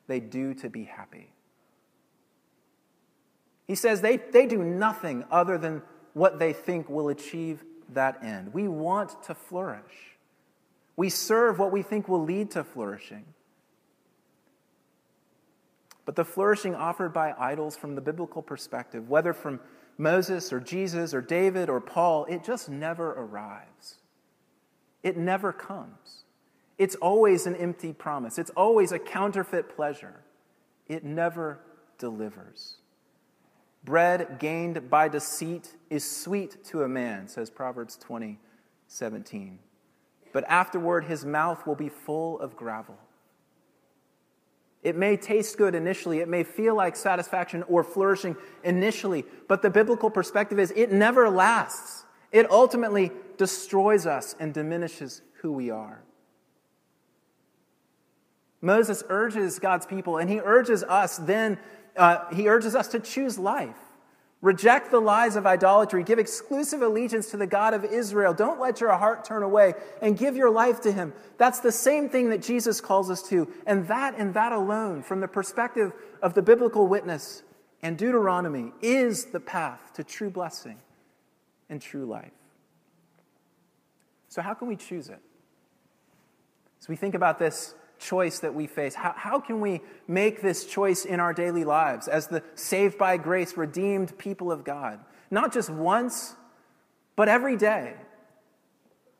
they 0.06 0.20
do 0.20 0.54
to 0.54 0.70
be 0.70 0.84
happy. 0.84 1.32
He 3.66 3.74
says 3.74 4.00
they, 4.00 4.16
they 4.16 4.46
do 4.46 4.62
nothing 4.62 5.24
other 5.30 5.58
than 5.58 5.82
what 6.14 6.38
they 6.38 6.52
think 6.52 6.88
will 6.88 7.08
achieve 7.08 7.64
that 7.92 8.22
end. 8.22 8.52
We 8.52 8.68
want 8.68 9.22
to 9.24 9.34
flourish. 9.34 10.16
We 10.96 11.08
serve 11.08 11.58
what 11.58 11.72
we 11.72 11.82
think 11.82 12.08
will 12.08 12.22
lead 12.22 12.50
to 12.52 12.64
flourishing. 12.64 13.24
But 16.04 16.16
the 16.16 16.24
flourishing 16.24 16.74
offered 16.74 17.12
by 17.12 17.34
idols 17.38 17.76
from 17.76 17.94
the 17.94 18.00
biblical 18.00 18.42
perspective, 18.42 19.08
whether 19.08 19.32
from 19.32 19.60
Moses 19.96 20.52
or 20.52 20.60
Jesus 20.60 21.14
or 21.14 21.20
David 21.20 21.68
or 21.68 21.80
Paul, 21.80 22.24
it 22.24 22.42
just 22.42 22.68
never 22.68 23.12
arrives. 23.12 23.96
It 25.02 25.16
never 25.16 25.52
comes. 25.52 26.24
It's 26.78 26.94
always 26.96 27.46
an 27.46 27.54
empty 27.56 27.92
promise, 27.92 28.38
it's 28.38 28.50
always 28.50 28.92
a 28.92 28.98
counterfeit 28.98 29.74
pleasure. 29.76 30.20
It 30.88 31.04
never 31.04 31.60
delivers. 31.98 32.78
Bread 33.84 34.38
gained 34.38 34.90
by 34.90 35.08
deceit 35.08 35.76
is 35.88 36.08
sweet 36.08 36.62
to 36.64 36.82
a 36.82 36.88
man, 36.88 37.28
says 37.28 37.50
Proverbs 37.50 37.96
20, 37.96 38.38
17 38.86 39.58
but 40.32 40.44
afterward 40.48 41.04
his 41.04 41.24
mouth 41.24 41.66
will 41.66 41.74
be 41.74 41.88
full 41.88 42.38
of 42.40 42.56
gravel. 42.56 42.98
It 44.82 44.96
may 44.96 45.16
taste 45.16 45.58
good 45.58 45.74
initially, 45.74 46.20
it 46.20 46.28
may 46.28 46.42
feel 46.42 46.74
like 46.74 46.96
satisfaction 46.96 47.62
or 47.64 47.84
flourishing 47.84 48.36
initially, 48.64 49.26
but 49.46 49.60
the 49.60 49.70
biblical 49.70 50.10
perspective 50.10 50.58
is 50.58 50.72
it 50.74 50.90
never 50.90 51.28
lasts. 51.28 52.04
It 52.32 52.50
ultimately 52.50 53.12
destroys 53.36 54.06
us 54.06 54.34
and 54.38 54.54
diminishes 54.54 55.20
who 55.42 55.52
we 55.52 55.70
are. 55.70 56.02
Moses 58.62 59.02
urges 59.08 59.58
God's 59.58 59.84
people, 59.84 60.18
and 60.18 60.30
he 60.30 60.40
urges 60.40 60.82
us 60.84 61.16
then, 61.18 61.58
uh, 61.96 62.32
he 62.32 62.48
urges 62.48 62.74
us 62.74 62.88
to 62.88 63.00
choose 63.00 63.38
life. 63.38 63.76
Reject 64.42 64.90
the 64.90 65.00
lies 65.00 65.36
of 65.36 65.46
idolatry. 65.46 66.02
Give 66.02 66.18
exclusive 66.18 66.80
allegiance 66.80 67.30
to 67.30 67.36
the 67.36 67.46
God 67.46 67.74
of 67.74 67.84
Israel. 67.84 68.32
Don't 68.32 68.58
let 68.58 68.80
your 68.80 68.96
heart 68.96 69.24
turn 69.24 69.42
away 69.42 69.74
and 70.00 70.16
give 70.16 70.34
your 70.34 70.50
life 70.50 70.80
to 70.82 70.92
Him. 70.92 71.12
That's 71.36 71.60
the 71.60 71.72
same 71.72 72.08
thing 72.08 72.30
that 72.30 72.40
Jesus 72.40 72.80
calls 72.80 73.10
us 73.10 73.22
to. 73.24 73.52
And 73.66 73.86
that 73.88 74.14
and 74.16 74.32
that 74.32 74.52
alone, 74.52 75.02
from 75.02 75.20
the 75.20 75.28
perspective 75.28 75.92
of 76.22 76.32
the 76.32 76.40
biblical 76.40 76.86
witness 76.86 77.42
and 77.82 77.98
Deuteronomy, 77.98 78.72
is 78.80 79.26
the 79.26 79.40
path 79.40 79.92
to 79.94 80.04
true 80.04 80.30
blessing 80.30 80.78
and 81.68 81.82
true 81.82 82.06
life. 82.06 82.32
So, 84.28 84.40
how 84.40 84.54
can 84.54 84.68
we 84.68 84.76
choose 84.76 85.10
it? 85.10 85.20
As 86.80 86.88
we 86.88 86.96
think 86.96 87.14
about 87.14 87.38
this 87.38 87.74
choice 88.00 88.40
that 88.40 88.54
we 88.54 88.66
face? 88.66 88.94
How, 88.94 89.14
how 89.16 89.40
can 89.40 89.60
we 89.60 89.80
make 90.08 90.42
this 90.42 90.64
choice 90.64 91.04
in 91.04 91.20
our 91.20 91.32
daily 91.32 91.64
lives 91.64 92.08
as 92.08 92.26
the 92.26 92.42
saved 92.54 92.98
by 92.98 93.16
grace, 93.16 93.56
redeemed 93.56 94.16
people 94.18 94.50
of 94.50 94.64
God? 94.64 94.98
Not 95.30 95.52
just 95.52 95.70
once, 95.70 96.34
but 97.14 97.28
every 97.28 97.56
day. 97.56 97.94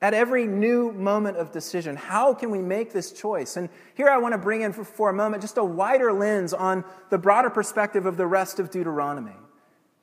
At 0.02 0.14
every 0.14 0.46
new 0.46 0.92
moment 0.92 1.36
of 1.36 1.52
decision, 1.52 1.94
how 1.94 2.32
can 2.32 2.50
we 2.50 2.62
make 2.62 2.92
this 2.92 3.12
choice? 3.12 3.58
And 3.58 3.68
here 3.94 4.08
I 4.08 4.16
want 4.16 4.32
to 4.32 4.38
bring 4.38 4.62
in 4.62 4.72
for, 4.72 4.82
for 4.82 5.10
a 5.10 5.12
moment 5.12 5.42
just 5.42 5.58
a 5.58 5.64
wider 5.64 6.12
lens 6.12 6.54
on 6.54 6.84
the 7.10 7.18
broader 7.18 7.50
perspective 7.50 8.06
of 8.06 8.16
the 8.16 8.26
rest 8.26 8.58
of 8.58 8.70
Deuteronomy 8.70 9.36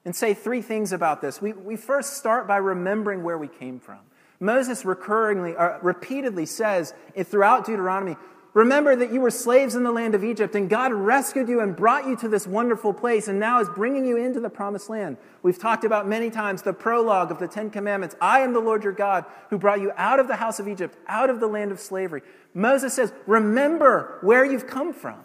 and 0.06 0.16
say 0.16 0.34
three 0.34 0.62
things 0.62 0.94
about 0.94 1.22
this. 1.22 1.42
We, 1.42 1.52
we 1.54 1.76
first 1.76 2.14
start 2.14 2.48
by 2.48 2.58
remembering 2.58 3.24
where 3.24 3.38
we 3.38 3.48
came 3.48 3.80
from. 3.80 4.00
Moses 4.40 4.84
recurringly, 4.84 5.60
uh, 5.60 5.80
repeatedly 5.82 6.46
says 6.46 6.94
throughout 7.26 7.66
Deuteronomy, 7.66 8.16
Remember 8.54 8.96
that 8.96 9.14
you 9.14 9.22
were 9.22 9.30
slaves 9.30 9.76
in 9.76 9.84
the 9.84 9.92
land 9.92 10.16
of 10.16 10.24
Egypt, 10.24 10.56
and 10.56 10.70
God 10.70 10.92
rescued 10.92 11.48
you 11.48 11.60
and 11.60 11.76
brought 11.76 12.08
you 12.08 12.16
to 12.18 12.28
this 12.28 12.48
wonderful 12.48 12.94
place, 12.94 13.28
and 13.28 13.40
now 13.40 13.60
is 13.60 13.70
bringing 13.70 14.06
you 14.06 14.18
into 14.18 14.40
the 14.40 14.50
promised 14.50 14.90
land. 14.90 15.18
We've 15.44 15.60
talked 15.60 15.84
about 15.84 16.08
many 16.08 16.32
times 16.32 16.62
the 16.62 16.74
prologue 16.74 17.30
of 17.30 17.40
the 17.40 17.48
Ten 17.48 17.70
Commandments 17.70 18.16
I 18.20 18.40
am 18.40 18.54
the 18.54 18.60
Lord 18.60 18.84
your 18.84 18.94
God 18.94 19.26
who 19.50 19.58
brought 19.58 19.82
you 19.82 19.92
out 19.96 20.20
of 20.20 20.28
the 20.28 20.38
house 20.38 20.60
of 20.60 20.68
Egypt, 20.68 20.98
out 21.08 21.30
of 21.30 21.40
the 21.40 21.48
land 21.48 21.72
of 21.72 21.80
slavery. 21.80 22.22
Moses 22.54 22.94
says, 22.94 23.14
Remember 23.28 24.18
where 24.22 24.44
you've 24.44 24.68
come 24.68 24.92
from. 24.92 25.20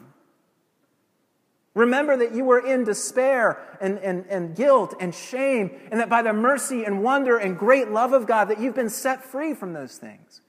Remember 1.75 2.19
that 2.19 2.35
you 2.35 2.45
were 2.45 2.59
in 2.59 2.85
despair 2.85 3.79
and, 3.81 3.99
and, 4.01 4.27
and 4.27 4.55
guilt 4.55 4.95
and 5.01 5.15
shame, 5.15 5.71
and 5.91 6.01
that 6.01 6.11
by 6.11 6.21
the 6.21 6.35
mercy 6.35 6.85
and 6.85 7.03
wonder 7.03 7.39
and 7.39 7.59
great 7.59 7.91
love 7.91 8.13
of 8.13 8.27
God, 8.27 8.49
that 8.49 8.61
you've 8.61 8.75
been 8.75 8.91
set 8.91 9.25
free 9.25 9.55
from 9.55 9.73
those 9.73 9.97
things. 9.97 10.42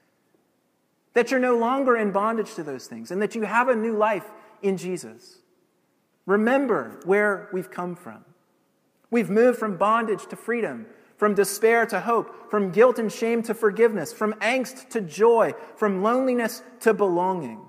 That 1.13 1.31
you're 1.31 1.39
no 1.39 1.57
longer 1.57 1.95
in 1.95 2.11
bondage 2.11 2.55
to 2.55 2.63
those 2.63 2.87
things, 2.87 3.11
and 3.11 3.21
that 3.21 3.35
you 3.35 3.43
have 3.43 3.69
a 3.69 3.75
new 3.75 3.95
life 3.95 4.25
in 4.61 4.77
Jesus. 4.77 5.37
Remember 6.25 6.99
where 7.05 7.49
we've 7.53 7.69
come 7.69 7.95
from. 7.95 8.23
We've 9.11 9.29
moved 9.29 9.59
from 9.59 9.77
bondage 9.77 10.25
to 10.27 10.35
freedom, 10.35 10.87
from 11.17 11.35
despair 11.35 11.85
to 11.87 11.99
hope, 11.99 12.49
from 12.49 12.71
guilt 12.71 12.97
and 12.97 13.11
shame 13.11 13.43
to 13.43 13.53
forgiveness, 13.53 14.11
from 14.11 14.33
angst 14.35 14.89
to 14.89 15.01
joy, 15.01 15.53
from 15.75 16.01
loneliness 16.01 16.63
to 16.79 16.93
belonging. 16.93 17.61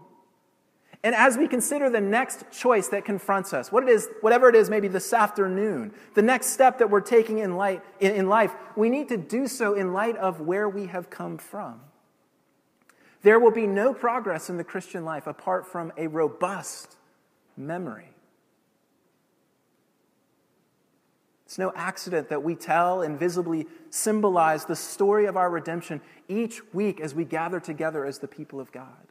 And 1.02 1.14
as 1.14 1.36
we 1.36 1.46
consider 1.46 1.90
the 1.90 2.00
next 2.00 2.50
choice 2.50 2.88
that 2.88 3.04
confronts 3.04 3.52
us, 3.52 3.70
what 3.70 3.82
it 3.82 3.90
is, 3.90 4.08
whatever 4.22 4.48
it 4.48 4.54
is, 4.54 4.70
maybe 4.70 4.88
this 4.88 5.12
afternoon, 5.12 5.92
the 6.14 6.22
next 6.22 6.46
step 6.46 6.78
that 6.78 6.88
we're 6.88 7.02
taking 7.02 7.38
in, 7.38 7.56
light, 7.56 7.82
in, 8.00 8.12
in 8.12 8.28
life, 8.30 8.54
we 8.74 8.88
need 8.88 9.10
to 9.10 9.18
do 9.18 9.46
so 9.46 9.74
in 9.74 9.92
light 9.92 10.16
of 10.16 10.40
where 10.40 10.66
we 10.66 10.86
have 10.86 11.10
come 11.10 11.36
from. 11.36 11.80
There 13.24 13.40
will 13.40 13.50
be 13.50 13.66
no 13.66 13.94
progress 13.94 14.50
in 14.50 14.58
the 14.58 14.64
Christian 14.64 15.06
life 15.06 15.26
apart 15.26 15.66
from 15.66 15.92
a 15.96 16.08
robust 16.08 16.96
memory. 17.56 18.10
It's 21.46 21.56
no 21.56 21.72
accident 21.74 22.28
that 22.28 22.42
we 22.42 22.54
tell 22.54 23.00
and 23.00 23.18
visibly 23.18 23.66
symbolize 23.88 24.66
the 24.66 24.76
story 24.76 25.24
of 25.24 25.38
our 25.38 25.48
redemption 25.48 26.02
each 26.28 26.60
week 26.74 27.00
as 27.00 27.14
we 27.14 27.24
gather 27.24 27.60
together 27.60 28.04
as 28.04 28.18
the 28.18 28.28
people 28.28 28.60
of 28.60 28.70
God 28.72 29.06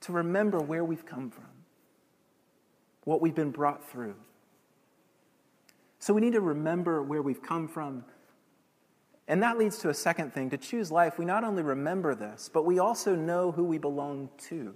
to 0.00 0.12
remember 0.12 0.58
where 0.58 0.84
we've 0.84 1.04
come 1.04 1.30
from, 1.30 1.44
what 3.04 3.20
we've 3.20 3.34
been 3.34 3.50
brought 3.50 3.86
through. 3.86 4.14
So 5.98 6.14
we 6.14 6.22
need 6.22 6.32
to 6.32 6.40
remember 6.40 7.02
where 7.02 7.20
we've 7.20 7.42
come 7.42 7.68
from. 7.68 8.04
And 9.28 9.42
that 9.42 9.58
leads 9.58 9.78
to 9.80 9.90
a 9.90 9.94
second 9.94 10.32
thing. 10.32 10.48
To 10.50 10.56
choose 10.56 10.90
life, 10.90 11.18
we 11.18 11.26
not 11.26 11.44
only 11.44 11.62
remember 11.62 12.14
this, 12.14 12.50
but 12.52 12.64
we 12.64 12.78
also 12.78 13.14
know 13.14 13.52
who 13.52 13.62
we 13.62 13.76
belong 13.76 14.30
to. 14.48 14.74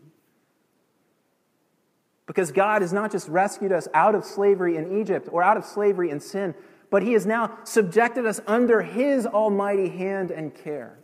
Because 2.26 2.52
God 2.52 2.82
has 2.82 2.92
not 2.92 3.10
just 3.10 3.28
rescued 3.28 3.72
us 3.72 3.88
out 3.94 4.14
of 4.14 4.24
slavery 4.24 4.76
in 4.76 5.00
Egypt 5.00 5.28
or 5.32 5.42
out 5.42 5.56
of 5.56 5.64
slavery 5.64 6.10
in 6.10 6.20
sin, 6.20 6.54
but 6.90 7.02
He 7.02 7.14
has 7.14 7.24
now 7.24 7.58
subjected 7.64 8.26
us 8.26 8.40
under 8.46 8.82
His 8.82 9.26
almighty 9.26 9.88
hand 9.88 10.30
and 10.30 10.54
care. 10.54 10.98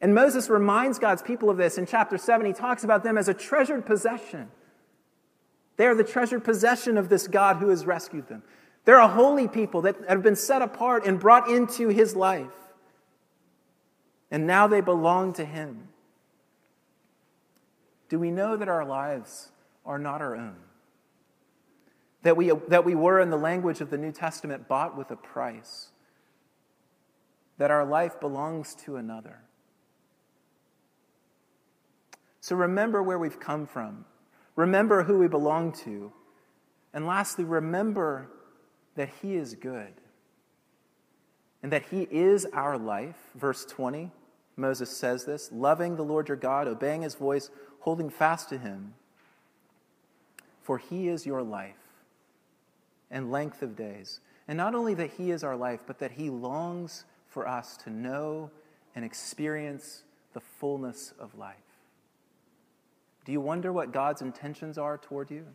And 0.00 0.14
Moses 0.14 0.48
reminds 0.48 1.00
God's 1.00 1.22
people 1.22 1.50
of 1.50 1.56
this 1.56 1.76
in 1.76 1.86
chapter 1.86 2.18
7. 2.18 2.46
He 2.46 2.52
talks 2.52 2.84
about 2.84 3.02
them 3.02 3.18
as 3.18 3.28
a 3.28 3.34
treasured 3.34 3.84
possession. 3.84 4.48
They 5.76 5.86
are 5.86 5.94
the 5.94 6.04
treasured 6.04 6.44
possession 6.44 6.96
of 6.98 7.08
this 7.08 7.26
God 7.26 7.56
who 7.56 7.68
has 7.68 7.84
rescued 7.84 8.28
them. 8.28 8.44
They're 8.84 8.98
a 8.98 9.08
holy 9.08 9.46
people 9.48 9.82
that 9.82 9.96
have 10.08 10.22
been 10.22 10.36
set 10.36 10.62
apart 10.62 11.06
and 11.06 11.20
brought 11.20 11.48
into 11.48 11.88
his 11.88 12.16
life. 12.16 12.50
And 14.30 14.46
now 14.46 14.66
they 14.66 14.80
belong 14.80 15.34
to 15.34 15.44
him. 15.44 15.88
Do 18.08 18.18
we 18.18 18.30
know 18.30 18.56
that 18.56 18.68
our 18.68 18.84
lives 18.84 19.50
are 19.86 19.98
not 19.98 20.20
our 20.20 20.34
own? 20.34 20.56
That 22.22 22.36
we, 22.36 22.52
that 22.68 22.84
we 22.84 22.94
were, 22.94 23.20
in 23.20 23.30
the 23.30 23.36
language 23.36 23.80
of 23.80 23.90
the 23.90 23.98
New 23.98 24.12
Testament, 24.12 24.68
bought 24.68 24.96
with 24.96 25.10
a 25.10 25.16
price? 25.16 25.88
That 27.58 27.70
our 27.70 27.84
life 27.84 28.20
belongs 28.20 28.74
to 28.84 28.96
another? 28.96 29.40
So 32.40 32.56
remember 32.56 33.02
where 33.02 33.18
we've 33.18 33.38
come 33.38 33.66
from. 33.66 34.04
Remember 34.56 35.04
who 35.04 35.18
we 35.18 35.28
belong 35.28 35.72
to. 35.84 36.12
And 36.92 37.06
lastly, 37.06 37.44
remember 37.44 38.28
that 38.96 39.10
He 39.20 39.34
is 39.34 39.54
good 39.54 39.92
and 41.62 41.72
that 41.72 41.86
He 41.90 42.08
is 42.10 42.46
our 42.52 42.76
life. 42.76 43.16
Verse 43.34 43.64
20, 43.64 44.10
Moses 44.56 44.90
says 44.90 45.24
this 45.24 45.50
loving 45.52 45.96
the 45.96 46.02
Lord 46.02 46.28
your 46.28 46.36
God, 46.36 46.68
obeying 46.68 47.02
His 47.02 47.14
voice, 47.14 47.50
holding 47.80 48.10
fast 48.10 48.48
to 48.50 48.58
Him. 48.58 48.94
For 50.62 50.78
He 50.78 51.08
is 51.08 51.26
your 51.26 51.42
life 51.42 51.74
and 53.10 53.30
length 53.30 53.62
of 53.62 53.76
days. 53.76 54.20
And 54.48 54.56
not 54.56 54.74
only 54.74 54.94
that 54.94 55.12
He 55.12 55.30
is 55.30 55.44
our 55.44 55.56
life, 55.56 55.80
but 55.86 55.98
that 56.00 56.12
He 56.12 56.30
longs 56.30 57.04
for 57.28 57.46
us 57.48 57.76
to 57.78 57.90
know 57.90 58.50
and 58.94 59.04
experience 59.04 60.02
the 60.34 60.40
fullness 60.40 61.14
of 61.18 61.36
life. 61.38 61.56
Do 63.24 63.32
you 63.32 63.40
wonder 63.40 63.72
what 63.72 63.92
God's 63.92 64.22
intentions 64.22 64.78
are 64.78 64.98
toward 64.98 65.30
you? 65.30 65.46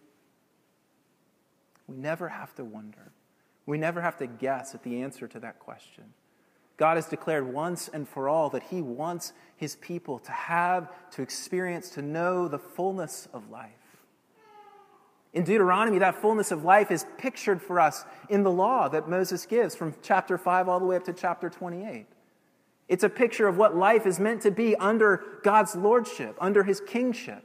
We 1.87 1.95
never 1.95 2.29
have 2.29 2.55
to 2.55 2.63
wonder. 2.63 3.11
We 3.67 3.77
never 3.77 4.01
have 4.01 4.17
to 4.17 4.27
guess 4.27 4.73
at 4.73 4.81
the 4.81 5.03
answer 5.03 5.27
to 5.27 5.39
that 5.41 5.59
question. 5.59 6.05
God 6.77 6.95
has 6.95 7.07
declared 7.07 7.51
once 7.51 7.89
and 7.89 8.07
for 8.07 8.29
all 8.29 8.49
that 8.51 8.63
He 8.63 8.81
wants 8.81 9.33
His 9.55 9.75
people 9.75 10.19
to 10.19 10.31
have, 10.31 10.89
to 11.11 11.21
experience, 11.21 11.89
to 11.91 12.01
know 12.01 12.47
the 12.47 12.59
fullness 12.59 13.27
of 13.33 13.49
life. 13.51 13.71
In 15.33 15.43
Deuteronomy, 15.43 15.99
that 15.99 16.15
fullness 16.15 16.51
of 16.51 16.63
life 16.63 16.89
is 16.89 17.05
pictured 17.17 17.61
for 17.61 17.79
us 17.79 18.05
in 18.29 18.43
the 18.43 18.51
law 18.51 18.87
that 18.87 19.09
Moses 19.09 19.45
gives 19.45 19.75
from 19.75 19.93
chapter 20.01 20.37
5 20.37 20.69
all 20.69 20.79
the 20.79 20.85
way 20.85 20.95
up 20.95 21.03
to 21.03 21.13
chapter 21.13 21.49
28. 21.49 22.05
It's 22.87 23.03
a 23.03 23.09
picture 23.09 23.47
of 23.47 23.57
what 23.57 23.75
life 23.75 24.05
is 24.05 24.19
meant 24.19 24.41
to 24.43 24.51
be 24.51 24.75
under 24.77 25.23
God's 25.43 25.75
lordship, 25.75 26.37
under 26.39 26.63
His 26.63 26.79
kingship. 26.79 27.43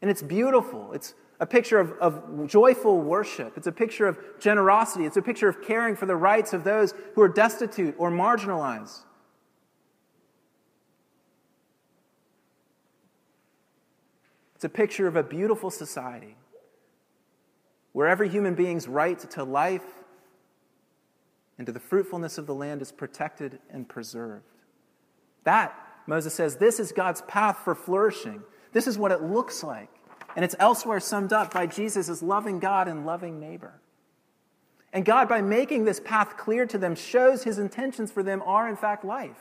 And 0.00 0.10
it's 0.10 0.22
beautiful. 0.22 0.92
It's 0.94 1.14
a 1.40 1.46
picture 1.46 1.80
of, 1.80 1.92
of 2.00 2.46
joyful 2.46 3.00
worship. 3.00 3.54
It's 3.56 3.66
a 3.66 3.72
picture 3.72 4.06
of 4.06 4.18
generosity. 4.38 5.06
It's 5.06 5.16
a 5.16 5.22
picture 5.22 5.48
of 5.48 5.62
caring 5.62 5.96
for 5.96 6.04
the 6.04 6.14
rights 6.14 6.52
of 6.52 6.64
those 6.64 6.94
who 7.14 7.22
are 7.22 7.28
destitute 7.28 7.94
or 7.98 8.10
marginalized. 8.10 9.00
It's 14.54 14.64
a 14.64 14.68
picture 14.68 15.06
of 15.06 15.16
a 15.16 15.22
beautiful 15.22 15.70
society 15.70 16.36
where 17.92 18.06
every 18.06 18.28
human 18.28 18.54
being's 18.54 18.86
right 18.86 19.18
to 19.30 19.42
life 19.42 19.86
and 21.56 21.66
to 21.66 21.72
the 21.72 21.80
fruitfulness 21.80 22.36
of 22.36 22.46
the 22.46 22.54
land 22.54 22.82
is 22.82 22.92
protected 22.92 23.58
and 23.70 23.88
preserved. 23.88 24.44
That, 25.44 25.74
Moses 26.06 26.34
says, 26.34 26.56
this 26.56 26.78
is 26.78 26.92
God's 26.92 27.22
path 27.22 27.60
for 27.64 27.74
flourishing. 27.74 28.42
This 28.72 28.86
is 28.86 28.98
what 28.98 29.10
it 29.10 29.22
looks 29.22 29.64
like. 29.64 29.90
And 30.36 30.44
it's 30.44 30.56
elsewhere 30.58 31.00
summed 31.00 31.32
up 31.32 31.52
by 31.52 31.66
Jesus 31.66 32.08
as 32.08 32.22
loving 32.22 32.58
God 32.58 32.88
and 32.88 33.04
loving 33.04 33.40
neighbor. 33.40 33.74
And 34.92 35.04
God, 35.04 35.28
by 35.28 35.40
making 35.40 35.84
this 35.84 36.00
path 36.00 36.36
clear 36.36 36.66
to 36.66 36.78
them, 36.78 36.94
shows 36.94 37.44
his 37.44 37.58
intentions 37.58 38.10
for 38.10 38.22
them 38.22 38.42
are, 38.44 38.68
in 38.68 38.76
fact, 38.76 39.04
life. 39.04 39.38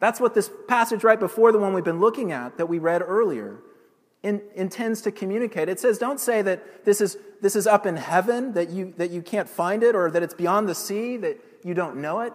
That's 0.00 0.20
what 0.20 0.34
this 0.34 0.50
passage 0.68 1.04
right 1.04 1.20
before 1.20 1.52
the 1.52 1.58
one 1.58 1.72
we've 1.72 1.84
been 1.84 2.00
looking 2.00 2.32
at 2.32 2.58
that 2.58 2.66
we 2.66 2.78
read 2.78 3.02
earlier 3.02 3.58
in, 4.22 4.40
intends 4.54 5.02
to 5.02 5.12
communicate. 5.12 5.68
It 5.68 5.78
says, 5.78 5.98
don't 5.98 6.18
say 6.18 6.42
that 6.42 6.84
this 6.84 7.00
is, 7.00 7.16
this 7.40 7.54
is 7.54 7.66
up 7.66 7.86
in 7.86 7.96
heaven, 7.96 8.52
that 8.54 8.70
you, 8.70 8.94
that 8.96 9.10
you 9.10 9.22
can't 9.22 9.48
find 9.48 9.82
it, 9.82 9.94
or 9.94 10.10
that 10.10 10.22
it's 10.22 10.34
beyond 10.34 10.68
the 10.68 10.74
sea, 10.74 11.16
that 11.18 11.38
you 11.62 11.74
don't 11.74 11.96
know 11.96 12.20
it. 12.20 12.32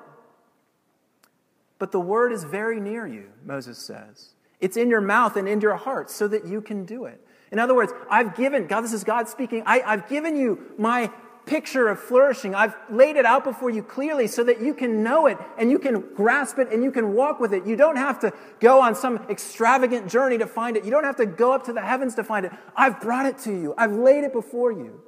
But 1.80 1.92
the 1.92 2.00
word 2.00 2.32
is 2.32 2.44
very 2.44 2.80
near 2.80 3.08
you, 3.08 3.30
Moses 3.44 3.78
says. 3.78 4.30
It's 4.60 4.78
in 4.78 4.90
your 4.90 5.02
mouth 5.02 5.36
and 5.36 5.48
in 5.48 5.62
your 5.62 5.76
heart 5.76 6.10
so 6.10 6.28
that 6.28 6.46
you 6.46 6.62
can 6.62 6.86
do 6.86 7.06
it. 7.06 7.22
In 7.52 7.60
other 7.60 7.74
words, 7.74 7.94
I've 8.10 8.36
given, 8.36 8.68
God, 8.68 8.82
this 8.82 8.94
is 8.94 9.04
God 9.04 9.28
speaking, 9.28 9.64
I, 9.66 9.82
I've 9.82 10.08
given 10.10 10.36
you 10.36 10.74
my 10.78 11.12
picture 11.46 11.88
of 11.88 12.00
flourishing. 12.00 12.54
I've 12.54 12.76
laid 12.92 13.16
it 13.16 13.26
out 13.26 13.44
before 13.44 13.72
you 13.72 13.82
clearly 13.82 14.28
so 14.28 14.44
that 14.44 14.62
you 14.62 14.74
can 14.74 15.02
know 15.02 15.26
it 15.26 15.38
and 15.58 15.72
you 15.72 15.80
can 15.80 16.02
grasp 16.14 16.60
it 16.60 16.72
and 16.72 16.84
you 16.84 16.92
can 16.92 17.14
walk 17.14 17.40
with 17.40 17.54
it. 17.54 17.66
You 17.66 17.76
don't 17.76 17.96
have 17.96 18.20
to 18.20 18.32
go 18.60 18.82
on 18.82 18.94
some 18.94 19.18
extravagant 19.30 20.08
journey 20.08 20.38
to 20.38 20.46
find 20.46 20.78
it. 20.78 20.86
You 20.86 20.92
don't 20.92 21.06
have 21.06 21.16
to 21.16 21.26
go 21.26 21.52
up 21.52 21.66
to 21.66 21.74
the 21.74 21.82
heavens 21.82 22.14
to 22.16 22.24
find 22.24 22.46
it. 22.46 22.52
I've 22.76 23.02
brought 23.02 23.26
it 23.26 23.40
to 23.40 23.52
you. 23.52 23.74
I've 23.78 23.94
laid 23.94 24.24
it 24.24 24.32
before 24.32 24.72
you 24.72 25.02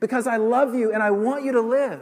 because 0.00 0.26
I 0.26 0.38
love 0.38 0.74
you 0.74 0.92
and 0.92 1.02
I 1.02 1.12
want 1.12 1.44
you 1.44 1.52
to 1.52 1.60
live. 1.60 2.00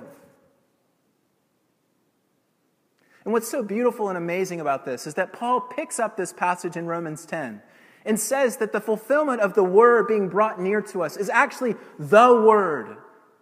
And 3.28 3.34
what's 3.34 3.50
so 3.50 3.62
beautiful 3.62 4.08
and 4.08 4.16
amazing 4.16 4.58
about 4.58 4.86
this 4.86 5.06
is 5.06 5.12
that 5.16 5.34
Paul 5.34 5.60
picks 5.60 6.00
up 6.00 6.16
this 6.16 6.32
passage 6.32 6.78
in 6.78 6.86
Romans 6.86 7.26
10 7.26 7.60
and 8.06 8.18
says 8.18 8.56
that 8.56 8.72
the 8.72 8.80
fulfillment 8.80 9.42
of 9.42 9.52
the 9.52 9.62
word 9.62 10.08
being 10.08 10.30
brought 10.30 10.58
near 10.58 10.80
to 10.80 11.02
us 11.02 11.14
is 11.14 11.28
actually 11.28 11.74
the 11.98 12.32
word. 12.32 12.96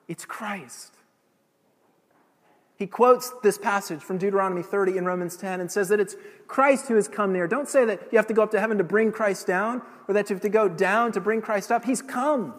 It's 0.09 0.25
Christ. 0.25 0.97
He 2.75 2.89
quotes 2.89 3.33
this 3.45 3.59
passage 3.59 4.01
from 4.01 4.19
Deuteronomy 4.19 4.65
30 4.65 4.97
in 4.97 5.05
Romans 5.05 5.37
10 5.37 5.61
and 5.61 5.71
says 5.71 5.89
that 5.91 6.01
it's 6.01 6.17
Christ 6.49 6.89
who 6.89 6.97
has 6.97 7.07
come 7.07 7.33
near. 7.33 7.47
Don't 7.47 7.69
say 7.69 7.85
that 7.85 8.09
you 8.11 8.19
have 8.19 8.27
to 8.27 8.35
go 8.35 8.43
up 8.43 8.51
to 8.51 8.59
heaven 8.59 8.79
to 8.79 8.85
bring 8.85 9.13
Christ 9.13 9.47
down 9.47 9.83
or 10.09 10.15
that 10.15 10.29
you 10.29 10.35
have 10.35 10.43
to 10.43 10.49
go 10.49 10.69
down 10.69 11.13
to 11.13 11.21
bring 11.21 11.41
Christ 11.41 11.71
up. 11.71 11.85
He's 11.85 12.03
come. 12.03 12.55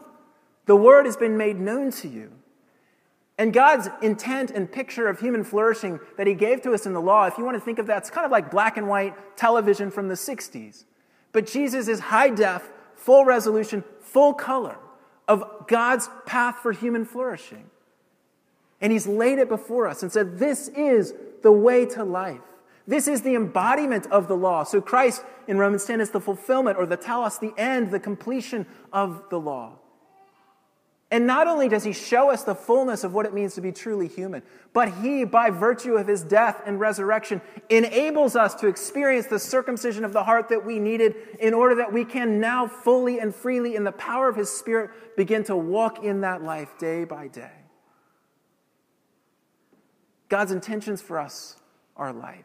The 0.65 0.77
word 0.77 1.05
has 1.05 1.17
been 1.17 1.35
made 1.35 1.59
known 1.59 1.91
to 1.91 2.07
you. 2.07 2.36
And 3.37 3.53
God's 3.53 3.87
intent 4.01 4.51
and 4.51 4.71
picture 4.71 5.07
of 5.07 5.19
human 5.19 5.43
flourishing 5.43 5.99
that 6.17 6.25
He 6.25 6.33
gave 6.33 6.61
to 6.63 6.73
us 6.73 6.85
in 6.85 6.93
the 6.93 7.01
law, 7.01 7.25
if 7.25 7.37
you 7.37 7.45
want 7.45 7.55
to 7.55 7.61
think 7.61 7.77
of 7.77 7.85
that, 7.87 7.99
it's 7.99 8.09
kind 8.09 8.25
of 8.25 8.31
like 8.31 8.49
black 8.49 8.77
and 8.77 8.87
white 8.87 9.37
television 9.37 9.91
from 9.91 10.07
the 10.07 10.15
60s. 10.15 10.85
But 11.31 11.45
Jesus 11.45 11.87
is 11.87 11.99
high 11.99 12.29
def, 12.29 12.71
full 12.95 13.25
resolution, 13.25 13.83
full 14.01 14.33
color 14.33 14.77
of 15.27 15.67
God's 15.67 16.09
path 16.25 16.57
for 16.63 16.71
human 16.71 17.05
flourishing. 17.05 17.69
And 18.81 18.91
He's 18.91 19.05
laid 19.05 19.37
it 19.37 19.49
before 19.49 19.87
us 19.87 20.01
and 20.01 20.11
said, 20.11 20.39
This 20.39 20.69
is 20.69 21.13
the 21.43 21.51
way 21.51 21.85
to 21.87 22.03
life. 22.03 22.41
This 22.87 23.07
is 23.07 23.21
the 23.21 23.35
embodiment 23.35 24.07
of 24.07 24.27
the 24.27 24.35
law. 24.35 24.63
So 24.63 24.81
Christ 24.81 25.21
in 25.47 25.57
Romans 25.57 25.85
10 25.85 25.99
is 25.99 26.09
the 26.11 26.21
fulfillment 26.21 26.77
or 26.77 26.85
the 26.85 26.95
telos, 26.95 27.37
the 27.37 27.53
end, 27.57 27.91
the 27.91 27.99
completion 27.99 28.65
of 28.93 29.23
the 29.29 29.39
law. 29.39 29.73
And 31.09 31.25
not 31.25 31.47
only 31.47 31.69
does 31.69 31.85
he 31.85 31.93
show 31.93 32.29
us 32.31 32.43
the 32.43 32.53
fullness 32.53 33.05
of 33.05 33.13
what 33.13 33.25
it 33.25 33.33
means 33.33 33.55
to 33.55 33.61
be 33.61 33.71
truly 33.71 34.09
human, 34.09 34.43
but 34.73 34.93
he, 34.95 35.23
by 35.23 35.49
virtue 35.49 35.95
of 35.95 36.05
his 36.05 36.21
death 36.21 36.61
and 36.65 36.81
resurrection, 36.81 37.41
enables 37.69 38.35
us 38.35 38.53
to 38.55 38.67
experience 38.67 39.27
the 39.27 39.39
circumcision 39.39 40.03
of 40.03 40.11
the 40.11 40.25
heart 40.25 40.49
that 40.49 40.65
we 40.65 40.79
needed 40.79 41.15
in 41.39 41.53
order 41.53 41.75
that 41.75 41.93
we 41.93 42.03
can 42.03 42.41
now 42.41 42.67
fully 42.67 43.19
and 43.19 43.33
freely, 43.33 43.75
in 43.75 43.85
the 43.85 43.91
power 43.93 44.27
of 44.27 44.35
his 44.35 44.49
Spirit, 44.49 44.89
begin 45.15 45.45
to 45.45 45.55
walk 45.55 46.03
in 46.03 46.21
that 46.21 46.43
life 46.43 46.77
day 46.77 47.05
by 47.05 47.29
day. 47.29 47.51
God's 50.27 50.51
intentions 50.51 51.01
for 51.01 51.19
us 51.19 51.55
are 51.95 52.11
life. 52.11 52.43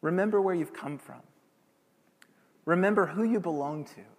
Remember 0.00 0.40
where 0.40 0.54
you've 0.54 0.72
come 0.72 0.96
from, 0.96 1.20
remember 2.64 3.04
who 3.04 3.24
you 3.24 3.40
belong 3.40 3.84
to. 3.84 4.17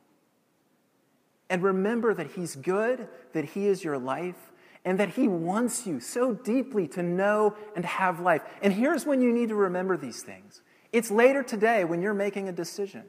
And 1.50 1.64
remember 1.64 2.14
that 2.14 2.32
He's 2.32 2.56
good, 2.56 3.08
that 3.34 3.46
He 3.46 3.68
is 3.68 3.84
your 3.84 3.98
life, 3.98 4.52
and 4.86 5.00
that 5.00 5.10
He 5.10 5.28
wants 5.28 5.88
you 5.88 6.00
so 6.00 6.34
deeply 6.34 6.88
to 6.90 7.04
know 7.04 7.56
and 7.76 7.86
have 7.86 8.20
life. 8.20 8.44
And 8.62 8.74
here's 8.74 9.06
when 9.06 9.22
you 9.22 9.32
need 9.32 9.50
to 9.50 9.56
remember 9.56 9.98
these 9.98 10.22
things 10.22 10.62
it's 10.92 11.12
later 11.12 11.44
today 11.44 11.84
when 11.84 12.02
you're 12.02 12.14
making 12.14 12.50
a 12.50 12.52
decision, 12.52 13.04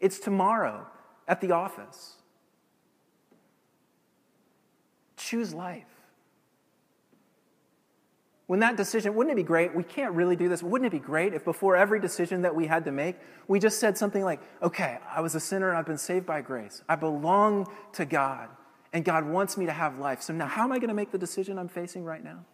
it's 0.00 0.18
tomorrow 0.18 0.86
at 1.26 1.40
the 1.40 1.52
office. 1.52 2.14
Choose 5.16 5.52
life 5.52 5.97
when 8.48 8.60
that 8.60 8.78
decision, 8.78 9.14
wouldn't 9.14 9.32
it 9.32 9.36
be 9.36 9.42
great? 9.42 9.74
We 9.74 9.84
can't 9.84 10.14
really 10.14 10.34
do 10.34 10.48
this. 10.48 10.62
Wouldn't 10.62 10.86
it 10.86 10.90
be 10.90 11.04
great 11.04 11.34
if 11.34 11.44
before 11.44 11.76
every 11.76 12.00
decision 12.00 12.40
that 12.42 12.54
we 12.54 12.66
had 12.66 12.86
to 12.86 12.90
make, 12.90 13.16
we 13.46 13.60
just 13.60 13.78
said 13.78 13.98
something 13.98 14.24
like, 14.24 14.40
okay, 14.62 14.98
I 15.06 15.20
was 15.20 15.34
a 15.34 15.40
sinner 15.40 15.68
and 15.68 15.76
I've 15.76 15.84
been 15.84 15.98
saved 15.98 16.24
by 16.24 16.40
grace. 16.40 16.82
I 16.88 16.96
belong 16.96 17.70
to 17.92 18.06
God 18.06 18.48
and 18.94 19.04
God 19.04 19.26
wants 19.26 19.58
me 19.58 19.66
to 19.66 19.72
have 19.72 19.98
life. 19.98 20.22
So 20.22 20.32
now, 20.32 20.46
how 20.46 20.64
am 20.64 20.72
I 20.72 20.78
going 20.78 20.88
to 20.88 20.94
make 20.94 21.12
the 21.12 21.18
decision 21.18 21.58
I'm 21.58 21.68
facing 21.68 22.04
right 22.04 22.24
now? 22.24 22.46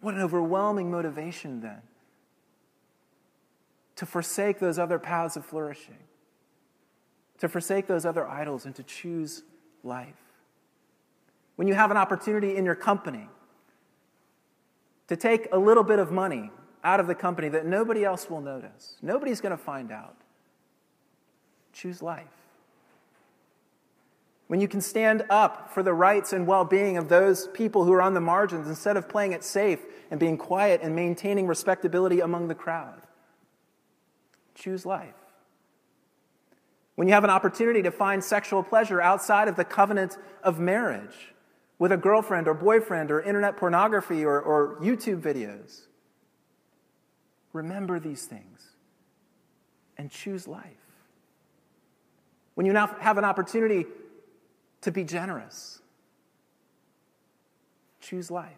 What 0.00 0.14
an 0.14 0.20
overwhelming 0.20 0.90
motivation 0.90 1.60
then 1.60 1.82
to 3.94 4.06
forsake 4.06 4.58
those 4.58 4.76
other 4.76 4.98
paths 4.98 5.36
of 5.36 5.46
flourishing, 5.46 5.98
to 7.38 7.48
forsake 7.48 7.86
those 7.86 8.04
other 8.04 8.26
idols, 8.26 8.66
and 8.66 8.74
to 8.74 8.82
choose 8.82 9.44
life 9.84 10.23
when 11.56 11.68
you 11.68 11.74
have 11.74 11.90
an 11.90 11.96
opportunity 11.96 12.56
in 12.56 12.64
your 12.64 12.74
company 12.74 13.28
to 15.08 15.16
take 15.16 15.48
a 15.52 15.58
little 15.58 15.84
bit 15.84 15.98
of 15.98 16.10
money 16.10 16.50
out 16.82 17.00
of 17.00 17.06
the 17.06 17.14
company 17.14 17.48
that 17.48 17.64
nobody 17.64 18.04
else 18.04 18.28
will 18.28 18.40
notice, 18.40 18.96
nobody's 19.02 19.40
going 19.40 19.56
to 19.56 19.62
find 19.62 19.90
out. 19.90 20.16
Choose 21.72 22.02
life. 22.02 22.26
When 24.46 24.60
you 24.60 24.68
can 24.68 24.80
stand 24.80 25.24
up 25.30 25.72
for 25.72 25.82
the 25.82 25.94
rights 25.94 26.32
and 26.32 26.46
well 26.46 26.64
being 26.64 26.96
of 26.96 27.08
those 27.08 27.48
people 27.48 27.84
who 27.84 27.92
are 27.92 28.02
on 28.02 28.14
the 28.14 28.20
margins 28.20 28.68
instead 28.68 28.96
of 28.96 29.08
playing 29.08 29.32
it 29.32 29.42
safe 29.42 29.80
and 30.10 30.20
being 30.20 30.36
quiet 30.36 30.80
and 30.82 30.94
maintaining 30.94 31.46
respectability 31.46 32.20
among 32.20 32.48
the 32.48 32.54
crowd, 32.54 33.02
choose 34.54 34.84
life. 34.84 35.14
When 36.94 37.08
you 37.08 37.14
have 37.14 37.24
an 37.24 37.30
opportunity 37.30 37.82
to 37.82 37.90
find 37.90 38.22
sexual 38.22 38.62
pleasure 38.62 39.00
outside 39.00 39.48
of 39.48 39.56
the 39.56 39.64
covenant 39.64 40.16
of 40.42 40.60
marriage, 40.60 41.33
with 41.78 41.92
a 41.92 41.96
girlfriend 41.96 42.48
or 42.48 42.54
boyfriend 42.54 43.10
or 43.10 43.20
internet 43.20 43.56
pornography 43.56 44.24
or, 44.24 44.40
or 44.40 44.78
YouTube 44.80 45.20
videos. 45.20 45.82
Remember 47.52 47.98
these 47.98 48.26
things 48.26 48.60
and 49.96 50.10
choose 50.10 50.46
life. 50.48 50.64
When 52.54 52.66
you 52.66 52.72
now 52.72 52.86
have 53.00 53.18
an 53.18 53.24
opportunity 53.24 53.86
to 54.82 54.92
be 54.92 55.04
generous, 55.04 55.80
choose 58.00 58.30
life. 58.30 58.52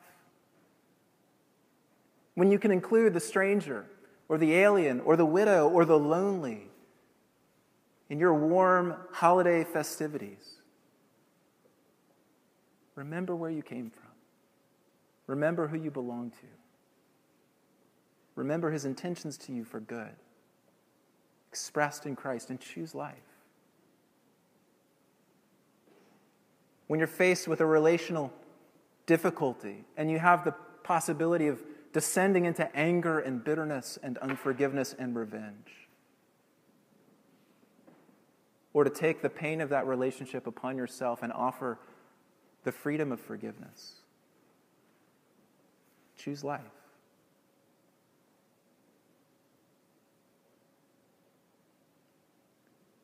When 2.34 2.50
you 2.50 2.58
can 2.58 2.70
include 2.70 3.14
the 3.14 3.20
stranger 3.20 3.86
or 4.28 4.36
the 4.36 4.54
alien 4.54 5.00
or 5.00 5.16
the 5.16 5.24
widow 5.24 5.68
or 5.68 5.84
the 5.84 5.98
lonely 5.98 6.68
in 8.10 8.18
your 8.18 8.34
warm 8.34 8.94
holiday 9.12 9.64
festivities, 9.64 10.55
Remember 12.96 13.36
where 13.36 13.50
you 13.50 13.62
came 13.62 13.90
from. 13.90 14.10
Remember 15.26 15.68
who 15.68 15.76
you 15.76 15.90
belong 15.90 16.30
to. 16.30 16.46
Remember 18.34 18.70
his 18.70 18.84
intentions 18.84 19.38
to 19.38 19.52
you 19.52 19.64
for 19.64 19.80
good, 19.80 20.14
expressed 21.50 22.04
in 22.06 22.16
Christ, 22.16 22.50
and 22.50 22.60
choose 22.60 22.94
life. 22.94 23.14
When 26.86 26.98
you're 27.00 27.06
faced 27.06 27.48
with 27.48 27.60
a 27.60 27.66
relational 27.66 28.32
difficulty 29.06 29.84
and 29.96 30.10
you 30.10 30.18
have 30.18 30.44
the 30.44 30.54
possibility 30.84 31.48
of 31.48 31.62
descending 31.92 32.44
into 32.44 32.74
anger 32.76 33.18
and 33.18 33.42
bitterness 33.42 33.98
and 34.02 34.18
unforgiveness 34.18 34.94
and 34.98 35.16
revenge, 35.16 35.88
or 38.72 38.84
to 38.84 38.90
take 38.90 39.22
the 39.22 39.30
pain 39.30 39.62
of 39.62 39.70
that 39.70 39.86
relationship 39.86 40.46
upon 40.46 40.76
yourself 40.76 41.22
and 41.22 41.32
offer 41.32 41.78
the 42.66 42.72
freedom 42.72 43.12
of 43.12 43.20
forgiveness. 43.20 43.92
Choose 46.18 46.42
life. 46.42 46.60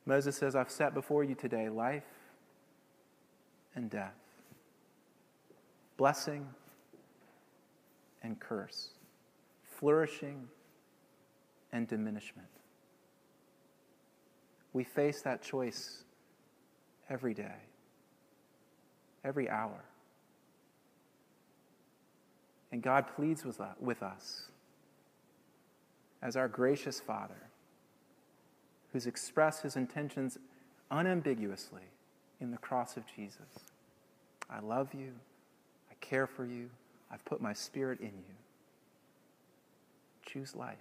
Moses 0.05 0.37
says, 0.37 0.57
I've 0.57 0.69
set 0.69 0.95
before 0.95 1.23
you 1.23 1.37
today 1.37 1.69
life 1.69 2.03
and 3.77 3.89
death, 3.89 4.19
blessing 5.97 6.45
and 8.25 8.41
curse, 8.41 8.89
flourishing 9.79 10.49
and 11.71 11.87
diminishment. 11.87 12.49
We 14.73 14.83
face 14.83 15.23
that 15.23 15.41
choice 15.41 16.03
every 17.09 17.33
day 17.33 17.55
every 19.25 19.49
hour. 19.49 19.85
And 22.71 22.83
God 22.83 23.07
pleads 23.15 23.45
with, 23.45 24.03
us 24.03 24.45
as 26.23 26.37
our 26.37 26.49
gracious 26.49 27.01
Father 27.01 27.49
who's 28.93 29.07
expressed 29.07 29.63
his 29.63 29.77
intentions 29.77 30.39
unambiguously 30.91 31.83
in 32.41 32.51
the 32.51 32.59
cross 32.59 32.97
of 32.97 33.05
Jesus. 33.15 33.61
I 34.51 34.61
love 34.61 34.95
you. 34.95 35.13
I 35.91 35.95
care 36.01 36.27
for 36.27 36.45
you. 36.45 36.71
I've 37.11 37.25
put 37.25 37.41
my 37.41 37.53
spirit 37.53 38.01
in 38.01 38.07
you. 38.07 38.35
Choose 40.25 40.55
life. 40.57 40.77